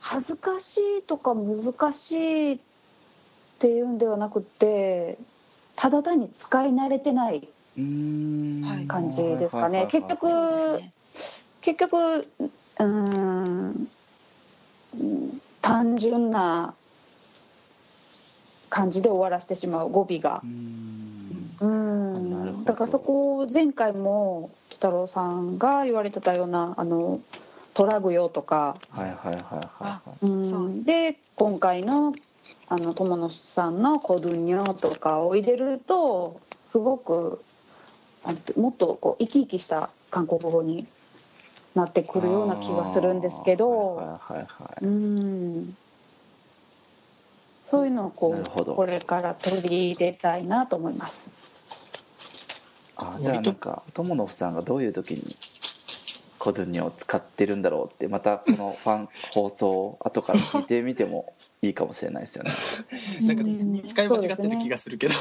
[0.00, 2.58] 恥ずかしいとか難しいっ
[3.58, 5.18] ていうんではなくて
[5.76, 7.48] ただ単に使い慣れてない
[8.86, 9.86] 感じですかね。
[9.90, 10.80] 結局
[11.60, 12.28] 結局
[12.80, 13.88] うん
[15.62, 16.74] 単純な
[18.78, 20.40] 感じで終わらせてしまう語尾が。
[21.60, 22.64] うーん。
[22.64, 27.20] だからそこを前回も鬼太郎さんが言われてたようなあの
[27.74, 29.42] トラグよとか、はいはいはい
[29.84, 32.14] はいで今回の
[32.68, 37.40] あの友野さんの「コドゥニョ」とかを入れるとすごく
[38.24, 40.86] あもっとこう生き生きした韓国語に
[41.74, 43.96] なってくるような気がするんですけど。
[43.96, 44.84] はいはいはいはい。
[44.84, 45.76] うん
[47.70, 51.28] そういうのをこうこれから取り入れたいなと思います。
[52.96, 55.20] あじゃあなんか友野さんがどういう時に
[56.38, 62.50] コドゥニを使ってるんだろうってまたこのファン放送を後から聞いてみてもいいかもしれないですよね。
[63.28, 65.14] なんかうん使い間違ってる気がするけど。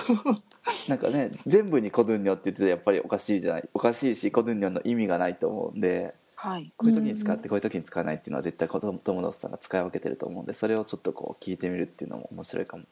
[0.88, 6.72] なんかね全部にコドゥニョって言ってたらやっぱりおかしいじゃないおかしいしコドゥニョの意味がないと思うんではい。
[6.78, 12.84] こういう時に使ってこういう時に使わないっていうのは絶対子供友野さんが使い分けてると思うんでそれをちょっとこう聞いてみるっていうのも面白いかも。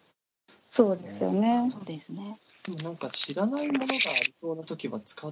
[0.65, 1.63] そうですよね。
[1.69, 2.39] そうですね。
[2.63, 5.31] でもなんか知らないものがありそうな時は使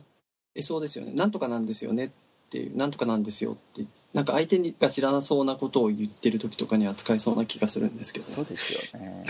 [0.54, 1.13] えそうですよね。
[1.13, 2.10] なんとかなんですよねっ
[2.52, 9.26] ていうなんとかなんですよってなんか相手が知らなそうなことを言ってる時とかには使えそうな気がするんですけど、そうですよね。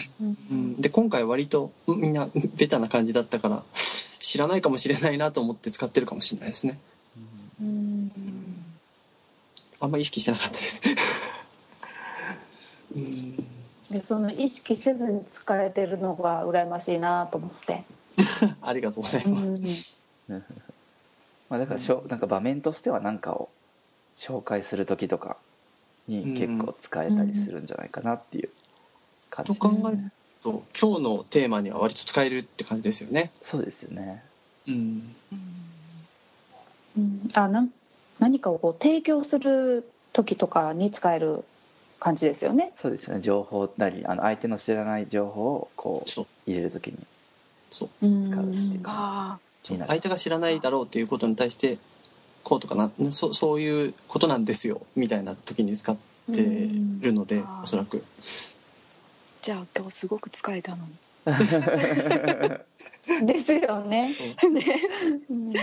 [0.51, 6.77] うん、で今回割とうんみんなベタな感じだったから知らないかもしれないなと思って使ってるかもしれないですね。
[6.87, 6.92] うん
[9.83, 10.81] あんま意識してなかったです。
[13.99, 17.83] うその意識せずに使えてるのが羨ましいなと思って。
[18.63, 23.49] ありがとうございます、まあ、だからしょなんか場面としては何かを
[24.15, 25.35] 紹介する時とか
[26.07, 28.49] に結構使えたりするんじゃないかなっていう
[29.29, 33.31] 感じとです、考えると今日のテーマには割と使えるって感じですよね。
[33.41, 34.23] そうですよね。
[34.65, 35.15] うん。
[36.97, 37.29] うん。
[37.33, 37.73] あなん
[38.23, 39.83] 何かをこう提供する
[40.13, 41.43] 時とかに使える
[41.99, 42.71] 感じですよね。
[42.77, 43.19] そうですよね。
[43.19, 46.09] 情報なりあの相手の知らない情報をこう
[46.49, 46.97] 入れる時に
[47.69, 49.75] 使うっていうかあそう。
[49.75, 49.89] になる。
[49.89, 51.77] 相手が知らないだろうっていうことに対して
[52.45, 55.97] こうとかなそそういうことなんですよみたいな時に使っ
[56.33, 56.41] て
[57.01, 57.97] るのでうんおそらく。
[57.97, 58.03] ー
[59.41, 60.93] じゃあ今日すごく使えたのに
[63.25, 64.11] ですよね。
[64.11, 64.15] ね。
[65.29, 65.53] うん。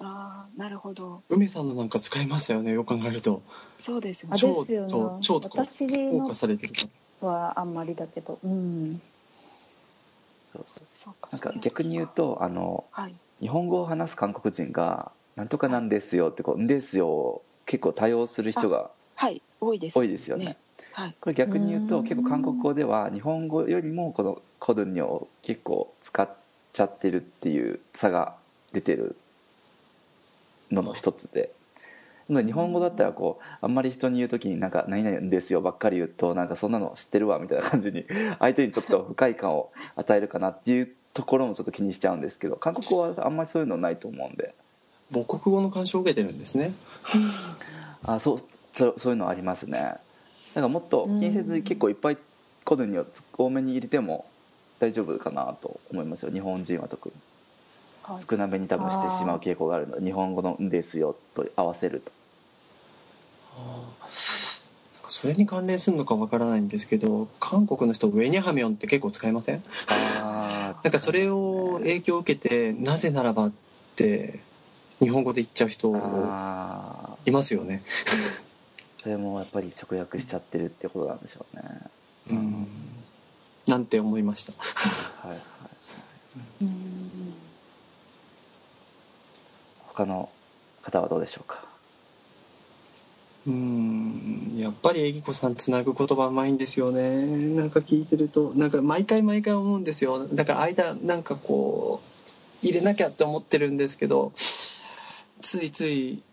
[0.00, 1.22] ああなるほど。
[1.28, 3.42] 梅さんのなんか使いましたよねよく考えると。
[3.78, 4.40] そうですよあね。
[4.40, 5.18] 超そ。
[5.20, 6.74] 超とか私効の果されてる
[7.20, 9.00] かはあんまりだけど、うん、
[10.52, 10.84] そうそう。
[10.86, 11.28] そうか。
[11.32, 13.14] なんか逆に言うとあのはい。
[13.40, 19.40] 日本語を話す韓国人が「なんとかなんですよ」ってこう「んですよ」を結構多用する人がはい。
[19.60, 20.56] 多いです多いですよね
[20.96, 21.14] はい。
[21.20, 22.04] これ逆に言うとうん。
[22.04, 26.28] 結構韓国語では日本語よりもこのコドゥニョを結構使っ
[26.72, 28.34] ちゃってるっていう差が
[28.72, 29.14] 出てる
[30.72, 31.50] のの一つで。
[32.30, 38.04] なので日本語だったらこうあんまり人に言う時になんか「何々ですよ」ばっかり言うとなんかそんなの知ってるわみたいな感じに
[38.40, 44.54] 相手にちょっと不快感を与えるかなっていうところもちょっと気にしちゃうんですけど韓国語はあんまりそういうのないと思うんで。
[45.12, 46.72] 母国語の干渉を受けてるんですね。
[48.02, 48.40] あそう
[48.72, 49.98] そうそういうのありますね
[50.56, 52.16] だからもっと気にせず結構いっぱい
[52.64, 53.04] コドゥニを
[53.36, 54.24] 多めに入れても
[54.80, 56.32] 大丈夫かなと思いますよ。
[56.32, 57.14] 日本人は特に。
[58.02, 58.24] はい。
[58.26, 62.10] 少なめに多分してしまう傾向があるので日本語の「んですよ」と合わせると。
[63.58, 63.66] なん
[65.02, 69.62] かそれに関連するのかわからないんですけど韓国の人ウェニャハミョンって結構使いません？
[70.22, 73.52] あなんかそれを影響を受けてなぜならばっ
[73.94, 74.40] て
[75.00, 77.82] 日本語で言っちゃう人あいますよね。
[77.84, 78.45] ー
[79.06, 81.62] それもやっぱり直訳しちゃってるってことなんでしょうね。
[82.32, 82.66] うん。
[83.68, 84.52] なんて思いました。
[84.52, 85.40] はいはい
[86.62, 87.32] うん
[89.94, 90.28] 他の
[90.82, 91.64] 方はどうでしょうか？
[93.46, 94.54] うん。
[94.56, 97.54] やっぱりえぎこさんつなぐ言葉うまいんですよね。
[97.54, 100.26] なんか聞いてるとなんか毎回毎回思うんですよ。
[100.26, 106.24] だから間なんかこう入れなきゃって思ってるんですけどついつい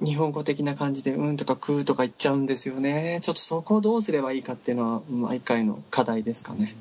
[0.00, 3.20] 日本語的な感じで「うん」とか「くー」とか言っちゃうんですよね。
[3.22, 6.74] ちょっとそこをどうすればいいかっていうのは毎回の課題ですかね。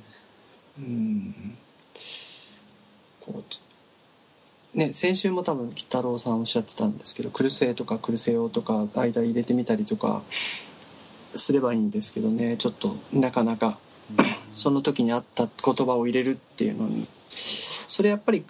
[0.80, 1.58] うん。
[3.20, 10.24] こうね、先週も多分吉太郎さんおっしゃってたんですけど「クルセ」とか「クルセオ」とか間入れてみたりとか
[11.36, 12.56] すればいいんですけどね。
[12.58, 13.78] ちょっとなかなか
[14.52, 17.08] その時に合った言葉を入れるっていうのに。
[17.32, 18.46] それやっぱり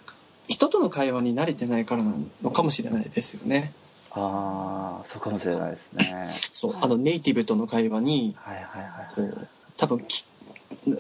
[0.48, 3.74] 人との会話に慣れてないからなのかもしれないですよね。
[4.14, 6.34] ああそうかもしれないですね。
[6.52, 9.48] そうあのネイティブとの会話にはいはいはい
[9.78, 10.26] 多分き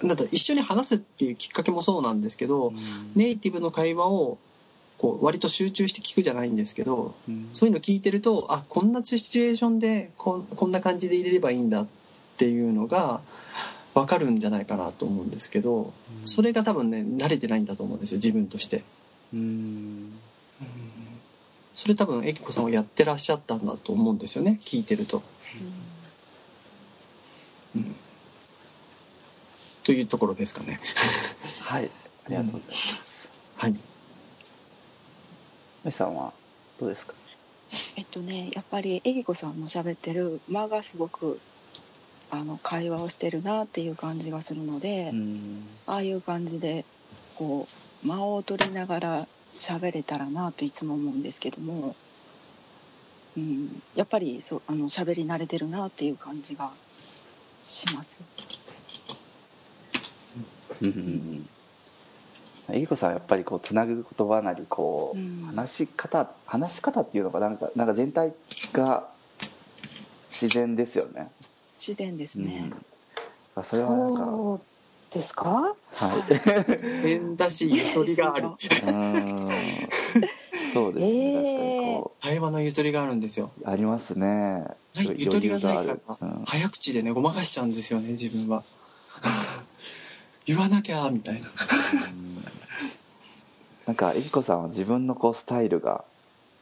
[0.03, 2.75] なんだ一緒に話すっていうきっかけもそうなんですけど、うん。
[3.15, 4.37] ネイティブの会話を
[4.97, 7.49] こう割と集中して聞くじゃないんですけどうん。
[7.53, 11.87] そういうの聞いてるとあこんなシチュエーションでこんこんな感じで入れればいいんだっ
[12.37, 13.21] ていうのが
[13.93, 15.93] 分かるんじゃないかなと思うんですけど
[16.25, 18.83] それが多分ね慣れてないんだと思うんですよ自分として。
[19.33, 20.13] うん
[21.81, 24.59] それ多分えきこさんはやってらっしゃったんだと思うんですよね。
[24.61, 25.23] 聞いてると。
[29.83, 30.79] というところですかね。
[31.63, 31.89] はい。
[32.25, 33.29] ありがとうございます。
[33.57, 33.71] はい。
[33.71, 33.79] メ
[35.89, 36.31] イさんは
[36.79, 37.15] どうですか？
[37.95, 41.39] えっとねやっぱりえぎこさんの喋ってる間がすごく
[42.29, 45.63] あの会話をしてるなっていう感じがするので、うん。
[45.87, 46.85] ああいう感じで
[47.39, 47.65] こ
[48.05, 51.95] う間を取りながら喋れたらなといつも思うんですけども、
[53.37, 56.71] うん、やっぱりそうあの喋り慣れてるなっていう感じが
[57.63, 58.21] します。
[60.81, 61.45] うん
[62.73, 68.33] えぎこさんはやっぱりこうつなぐ言葉なりこう、うん話し方話し方っていうのがなんかなんか全体
[68.71, 69.09] が
[70.29, 71.29] 自然ですよね。
[71.77, 72.71] 自然ですね。
[73.55, 74.63] うん、それはなんか
[75.11, 75.49] ですか？
[75.49, 77.03] はい。
[77.03, 78.49] 変だしゆとりがある
[80.73, 83.51] そうですね、えー確かにこ会話のゆとりがあるんですよ。
[83.61, 84.65] うありますね。
[84.95, 85.97] ゆとりがないから
[86.45, 88.63] 早口でねごまかしちゃうんですよね自分は。
[90.45, 91.47] 言わなきゃみたいな。
[91.47, 91.51] う
[92.15, 92.43] ん
[93.87, 96.05] なんかえぎこさんは自分のこうスタイルが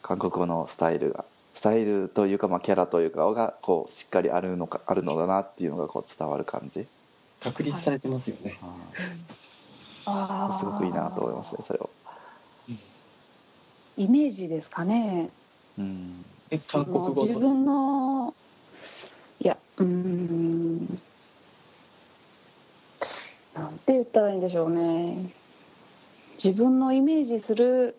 [0.02, 6.88] 韓国語のスタイルがスタイルというかまあキャラというかがこうしっかりあるのかあるのだなっていうのがこう伝わる感じ。
[7.42, 8.58] 確立されてますよね。
[10.06, 10.60] あー。
[10.60, 11.90] すごくいいなと思いますねそれを。
[13.98, 15.30] イメージですかね。
[15.78, 16.26] うん。
[16.52, 18.34] え韓国語と自分の
[19.40, 21.00] いやうーん。
[23.56, 25.32] なんて言ったらいいんでしょうね。
[26.42, 27.98] 自分のイメージする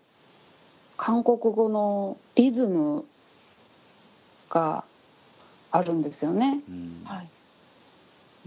[0.96, 3.04] 韓国語のリズム
[4.48, 4.84] が
[5.70, 6.60] あるんですよね。
[6.68, 7.02] うん。
[7.04, 7.28] はい。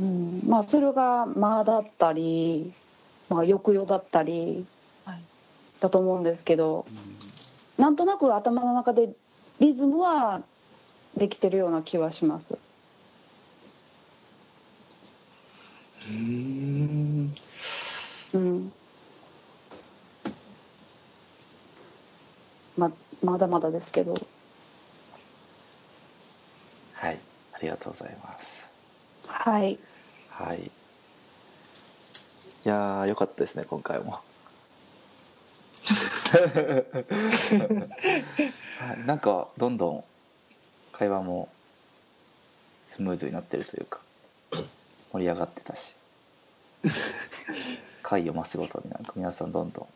[0.04, 2.74] うん、まあそれが間だったり、
[3.30, 4.66] まあ、抑揚だったり
[5.06, 5.20] はい
[5.80, 6.86] だと思うんですけど、
[7.78, 9.10] なんとなく頭の中で
[9.60, 10.42] リズムは
[11.16, 12.54] できてるような気はします。
[12.54, 17.34] うーん。
[18.34, 18.72] うん。
[22.78, 22.92] ま
[23.24, 24.14] まだまだですけど、
[26.94, 27.20] はい
[27.54, 28.70] ありがとうございます。
[29.28, 29.78] はい。
[30.44, 30.60] はい。
[30.60, 30.70] い
[32.66, 34.20] やーよかったですね今回も。
[38.80, 40.04] はい、なんかどんどん
[40.92, 41.48] 会話も
[42.88, 44.02] スムーズになってるというか
[45.14, 45.96] 盛り上がってたし
[48.02, 49.88] 回を増すごとになんか皆さんどんどん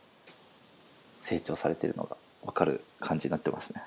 [1.21, 3.81] 成長されてるのが分かる感じになってますね。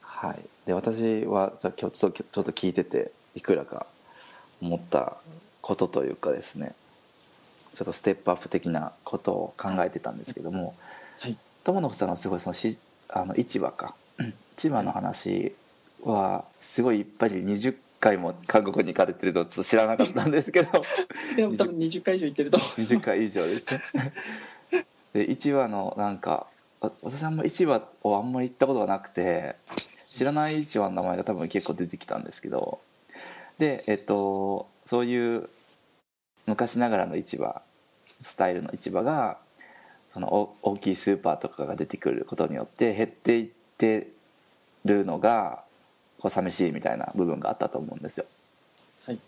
[0.00, 3.86] はい、で私はじゃ今日ちょっと聞いてていくらか
[4.62, 5.16] 思った
[5.60, 6.74] ことというかですね
[7.72, 10.74] ちょっとステップアップ的なことを考えてたんですけども、
[11.20, 11.36] はい。
[11.64, 13.94] 友野さんのすごいそのしあの市場か
[14.58, 15.54] 市場の話
[16.04, 20.70] はすごいいっぱい20回も韓国に行かれてるのをちょっと知らなかったんですけど
[21.36, 22.58] でも多分20回以上言ってると。
[22.58, 24.12] 20回以上ですね
[25.14, 26.46] で市場のなんか
[26.80, 29.56] あ私あんま市場をあんまり行ったことがなくて
[30.10, 32.80] 知らない市場の名前が多分結構出てきたんですけど
[33.58, 35.48] でえっとそういう
[36.46, 37.62] 昔ながらの市場
[38.20, 39.38] スタイルの市場が
[40.12, 43.48] そのお大きいスーパーとかが出てくることによって減っていっ
[43.78, 44.08] て
[44.84, 45.62] るのが
[46.18, 48.26] こう寂しいみたいな部分があったと思うんですよ
[49.06, 49.18] はい。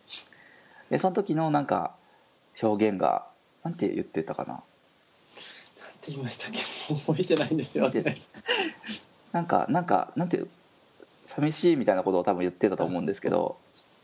[0.90, 1.94] でその時のなんか
[2.62, 3.26] 表現が
[3.62, 4.48] なんて言ってたかな？
[4.48, 4.64] なんて
[6.08, 6.58] 言いましたっけ？
[6.94, 8.16] 覚えてないんですよね。
[9.32, 10.44] なんかなんかなんて
[11.26, 13.56] 寂しいみたいなことを多分言ってたと思うんですけど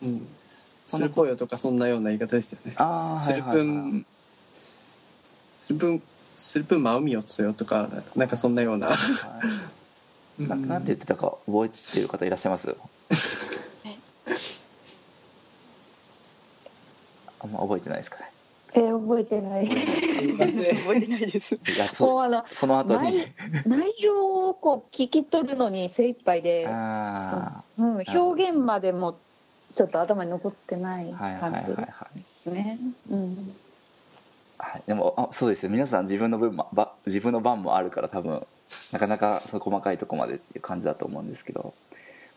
[0.02, 0.26] うん。
[0.86, 2.72] スルポヨとかそんなような言い方ですよね。
[2.76, 4.04] ああスルプン、
[5.58, 6.02] スルプン、
[6.34, 8.88] スルプンマウミヨツよとか、なんかそんなような。
[10.38, 12.74] ななんて言ってたか覚えてる方いらっしゃいます？
[17.42, 18.30] あんま覚えてないですかね
[18.72, 19.66] えー覚えてない。
[19.66, 21.54] 覚えてないです。
[21.56, 23.32] いやそあのその後に内
[23.66, 29.18] 内容をこう聞き取るのに精一杯で、あうん、表現までも
[29.74, 32.78] ちょっと頭に残ってないあはいはいはい感じではいすね。
[33.10, 33.54] うん。
[34.58, 38.46] はい、でもあそうですよ皆さん自分の分もば自分の番もあるから多分
[38.92, 41.72] なかなかその細かいとこまでっていう感じだと思うんですけど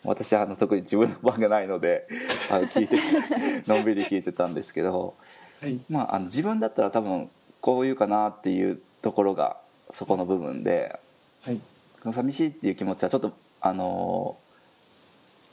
[0.06, 2.08] 私はあの特に自分の番がないので
[2.50, 2.98] あの聞いて
[3.68, 5.16] のんびり聞いてたんですけど、
[5.62, 5.80] はい。
[5.90, 7.30] まあ、あの自分だったら多分
[7.62, 9.58] こういうかなっていうところが
[9.92, 11.00] そこの部分で
[11.42, 11.60] はい
[12.02, 14.38] この寂しいっていう気持ちはちょっとあの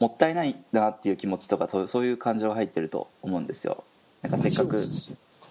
[0.01, 3.85] もったいないなっていう気持ちとかそうそういう感情が入ってると思うんですよ。
[4.23, 4.83] なんかせっかく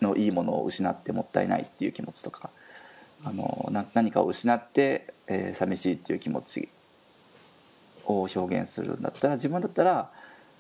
[0.01, 2.49] のいいものを失ってもったいないっていう気持ちとか。
[3.25, 6.69] あのな何かを失って、えー寂しいっていう気持ち
[8.05, 10.09] を表現するんだったら自分だったら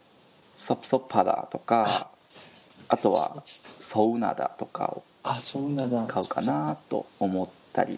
[0.55, 2.09] 「ソプソパダ」とか
[2.87, 5.03] あとは「ソウナダ」とかを
[5.43, 7.97] 使うかなと思ったり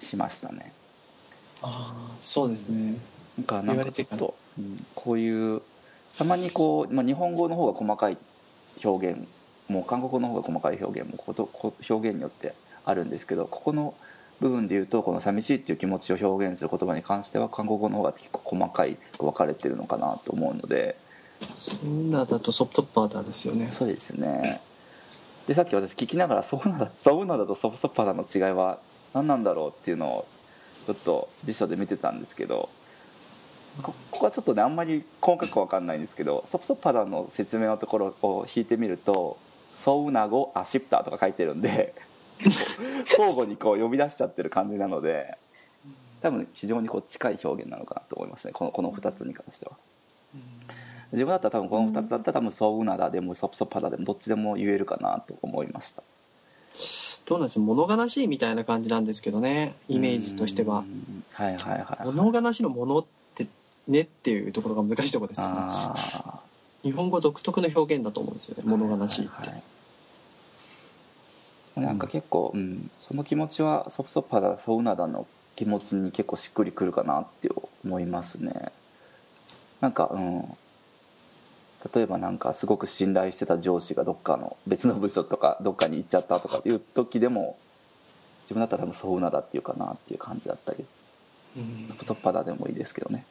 [0.00, 0.72] しましたね。
[1.62, 2.98] ああそうですね。
[3.38, 5.62] なんかなんかちょっと、うんこういう
[6.18, 8.18] たまにこう、まあ、日本語の方が細かい
[8.84, 9.28] 表現
[9.68, 13.94] もう韓国語の方が細かい表現もことこ表現によってあるんですけどここの
[14.40, 20.96] 部分で言うとこの寂しいっていう気持ちを表現する言葉に関しては韓国語の方が結構細かい分かれてるのかなと思うので。
[21.58, 23.68] そんなだとソフトパーダーですよね。
[23.70, 24.60] そうですね。
[25.46, 28.78] でさっき私聞きながらソウナダソウナダとソフソパダの違いは
[29.12, 30.26] 何なんだろうっていうのを
[30.86, 32.68] ちょっと辞書で見てたんですけど
[33.82, 39.38] こここはちょっとねあんまり細かく分かんないんですけどソフソパダの説明のところを引いてみると
[39.74, 41.94] 「ソウナゴアシプタ」とか書いてるんで
[42.40, 45.36] 交互にこう呼び出しちゃってる感じなので
[46.20, 49.72] 多分非常にこう近い表現なのかなと思いますねこのこの2つに関しては。
[51.12, 56.02] 自分だったら多分この2つだったら多分ソウナダでもソプソパダでもどっちでも言えるかなと思いました。
[57.26, 60.80] どうなんでしょう物悲しいみたいな感じなんですけどねイメージとしては。
[60.80, 63.23] うんはいはいはい物悲しのものって
[63.88, 65.54] ねっていうところが難しいところですよね
[66.82, 69.62] 日本語独特の表現だと思うんですよね物悲しいって、はいはい
[71.76, 75.26] なんか結構、うん、その気持ちはソプソパダソウナダの
[75.56, 77.48] 気持ちに結構しっくりくるかなって
[77.84, 78.70] 思いますね。
[79.80, 80.44] なんかうん。
[81.94, 87.58] 例えばなんかすごく信頼してた上司がどっかの別の部署とかどっかに行っちゃったとかいう時でも
[88.44, 90.84] 自分だったら多分ソウナダっていうかなっていう感じだったり。
[91.58, 91.88] うん。
[91.88, 93.26] ソプソパダでもいいですけどね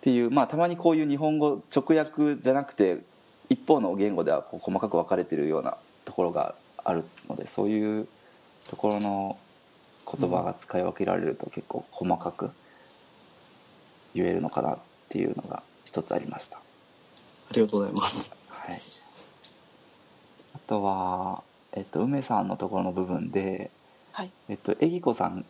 [0.00, 3.00] っていうまあたまにこういう日本語直訳じゃなくて
[3.50, 8.08] 一方の言語ではこう細かく分かれてるようなところがあるのでそういう
[8.68, 9.38] ところの
[10.10, 12.50] 言葉が使い分けられると結構細かく
[14.14, 14.78] 言えるのかなっ
[15.08, 16.60] ていうのが一つありました、あ
[17.52, 18.32] りがとうございます。
[18.48, 18.76] はい、
[20.56, 21.42] あとは、
[21.74, 23.70] えっと、梅さんのところの部分で
[24.12, 24.30] はい。
[24.48, 25.44] えっと、えぎこさん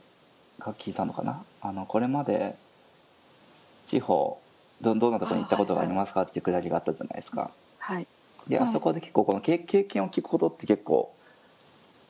[0.59, 1.42] が聞いたのかな？
[1.62, 2.57] あのこれまで
[3.91, 4.41] 地方
[4.80, 6.22] どどんなところに行ったことがありますか？
[6.22, 7.51] っていうくだりがあったじゃないですか。
[7.78, 7.97] はい。
[7.97, 8.07] はい。
[8.49, 11.12] であそこで結構この経経験を聞くことって結構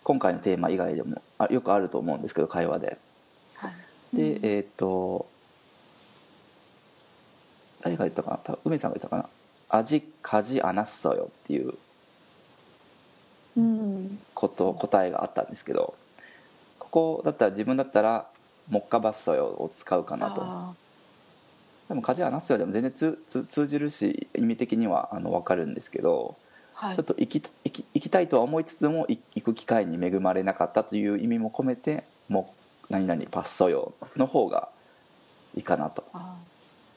[0.05, 2.99] 今回のテーマ以外でもあよくあると思うんですけど会話で。
[3.55, 4.17] はい。
[4.17, 5.27] でえっと
[7.81, 8.37] 誰が言ったかな？
[8.39, 9.29] 多分梅さんが言ったかな
[9.71, 11.75] 「味かじあなっそよ」っていう
[13.57, 14.19] うん。
[14.35, 15.95] こと答えがあったんですけど
[16.79, 18.27] ここだったら自分だったら
[18.69, 20.43] 「もっかばっそよ」を使うかなと。
[20.43, 20.75] あ
[21.91, 26.97] でも「梶はなすよ」でも全然通通通じるし意味的にはあの分かるんですけど、ーはい。
[26.97, 32.55] ちょっと行き行き行きたいとは思いつつもい行く機会に恵まれなかったという意味も込めて「も
[32.89, 34.69] う何々パッソよ」の方が
[35.57, 36.05] いいかなと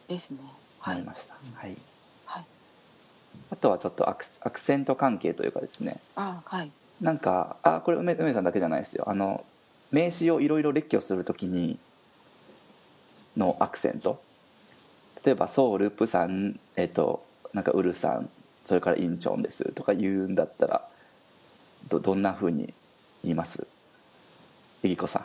[0.07, 0.37] ですね。
[0.79, 0.97] はい。
[0.97, 1.75] 思いました、はい、
[2.25, 2.45] はい。
[3.49, 5.97] あとはちょっとアクアクセント関係というかですね。
[6.15, 6.71] あーはい。
[7.01, 9.05] なんかあこれ梅梅さんだけじゃないですよ。
[9.07, 9.43] あの
[9.91, 11.79] 名詞をいろいろ列挙するときに
[13.35, 14.21] のアクセント
[15.25, 18.29] 例えば「ソウルプさん」えっとなんか「ウルさん」
[18.65, 20.87] それから「インチョンです」とか言うんだったら
[21.89, 22.73] どどんなふうに
[23.23, 23.65] 言います？
[24.83, 25.23] えぎこさん。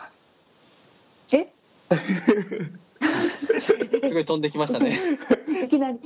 [1.36, 1.49] え？
[4.07, 4.96] すごい飛んできましたね。
[5.64, 5.99] いきなり。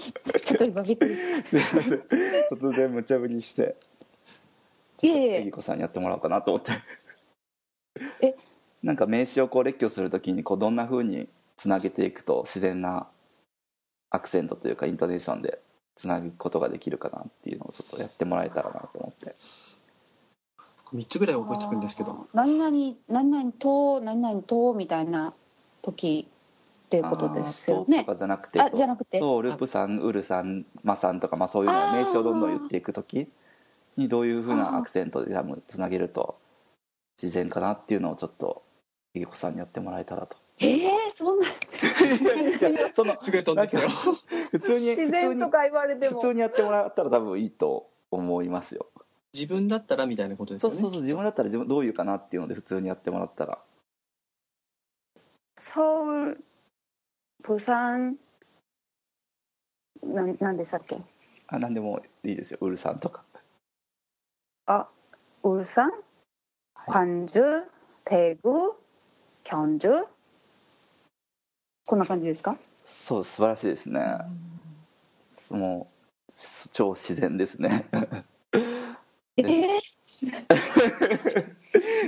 [0.43, 2.03] ちょっと今びっくりしたすいません
[2.51, 3.77] 突然無茶ぶりして
[5.03, 5.41] いえいえ。
[5.41, 6.73] えぎこさんにやってもらおうかなと思って。
[8.21, 8.35] え？
[8.83, 13.07] なんか名詞をこう列挙するときにこうどんなふうにつなげていくと自然な
[14.13, 15.59] アクセントというかイントネーションで
[15.97, 19.35] つなぐことができるかなっていうのをちょっとやってもらえたらなと思って。
[20.95, 22.27] 3つぐらい思いつくんですけど。
[22.35, 25.33] 何々何々と何々とみたいな
[25.81, 26.29] 時
[26.87, 28.01] っていうことですよね。
[28.01, 29.19] ととかじゃなくてあじゃなくて。
[29.19, 33.27] そうループさんウルさんマさんとか、まあ、そういうのを名詞をどんどん言っていくとき
[33.97, 36.37] にどういうふうなアクセントで多分つなげると
[37.21, 38.63] 自然かなっていうのをちょっと
[39.15, 41.50] えぎこさんにやってもらえたらとええそんない
[42.74, 44.02] やそのすごい飛んできたよなんか
[44.52, 48.88] 普通に自然とか言われても普通にやってもらったら多分いいと思いますよ
[49.34, 53.60] 自分だったらみたいなことですよねそうそうそう自分だったら自分どういうかなっていうので普通にやってもらったら
[55.60, 56.44] ソウル
[57.44, 58.16] プサン
[60.04, 60.98] なんなんでしたっけ
[61.48, 63.24] あ何でもいいですよウルさんとか
[64.66, 64.88] あ
[65.44, 66.02] 울산, 네.
[66.88, 67.66] 관주,
[68.04, 68.76] 대구,
[69.44, 70.06] キョンジュ
[71.87, 72.57] こんな感じですか？
[72.85, 74.01] そう素晴らしいですね。
[75.51, 75.89] も
[76.31, 76.33] う
[76.73, 77.87] 超自然ですね。
[79.37, 79.81] えー、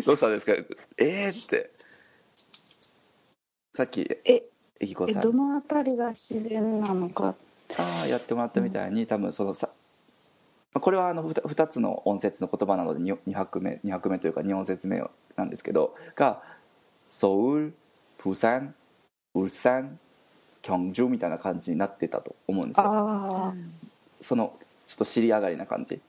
[0.04, 0.52] どうしたんですか？
[0.96, 1.70] えーって。
[3.74, 7.34] さっきええどのあたりが自然なのか？
[7.78, 9.68] ああやってもらったみたいに多分そのさ
[10.72, 15.02] まあこれはあの 2, つの音節の言葉なので 2, 拍目2拍目というか2音節目
[15.36, 16.42] なんですけどが
[17.08, 17.74] ソウル
[18.18, 18.74] プサン
[19.34, 19.98] ウルサン
[20.62, 23.54] キョンジュみたいな感じになってたと思うんですよ
[24.20, 24.54] その
[24.86, 26.00] ちょっと尻上がりな感じ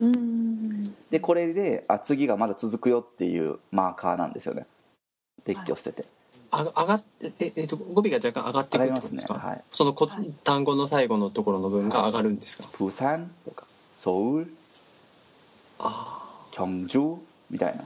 [0.00, 4.66] うんでこれであ次がまだ続くよっていうマーカーなんですよね
[5.46, 6.04] 列挙してて、
[6.50, 14.54] あ上がってえ、えっと語尾が若干上がってくるってことですか上がりますねはいそのこ、はい単語の最後のところの分が上がるんですか、プサンとかソウル
[15.78, 17.18] あキョンジュ
[17.50, 17.84] みたいな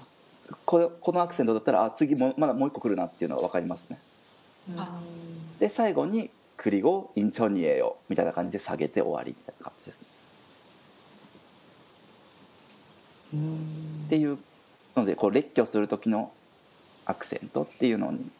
[0.64, 4.07] これこのアクセントだったらあ次もまだもう一個来るなっていうのが分かりますねあ
[5.58, 10.06] で最後に「クリゴインチョニエよ」みたいな感じで下げて終わりみたいな感じですね。
[14.06, 14.38] っていう
[14.96, 16.32] のでこう列挙する時の
[17.04, 18.30] アクセントっていうのに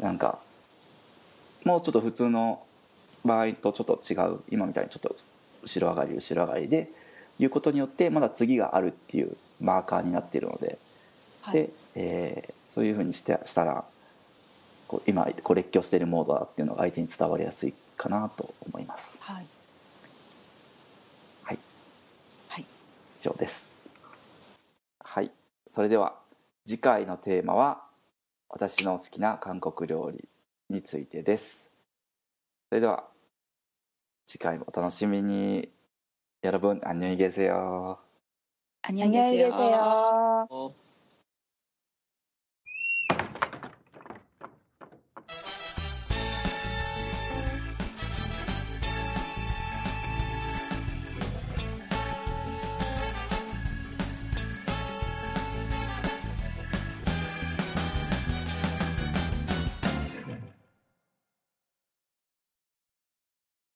[0.00, 0.38] なんか
[1.64, 2.62] もうちょっと普通の
[3.24, 5.16] 場合とちょっと違う今みたいにちょっと
[5.62, 6.88] 後ろ上がり後ろ上がりで
[7.38, 10.78] いうことによってまだ次があるっていうマーカーになっているので、
[11.40, 13.84] はいで、えーそういうふうにしてしたら
[15.05, 19.45] 今こう列挙しているモードだっていうのが相手に伝わりやすいかなと思いますはい
[21.43, 21.59] はい
[22.47, 22.65] はい
[23.19, 23.71] 以上です
[25.03, 25.31] はい
[25.73, 26.15] それでは
[26.65, 27.81] 次回のテーマは
[28.49, 30.27] 私の好きな韓国料理
[30.69, 31.69] についてです
[32.69, 33.03] それでは
[34.25, 35.69] 次回もお楽しみに
[36.43, 37.97] 여러분안녕히계세요
[38.83, 40.47] 안녕히 안녕히 계세요.
[40.49, 40.73] 어,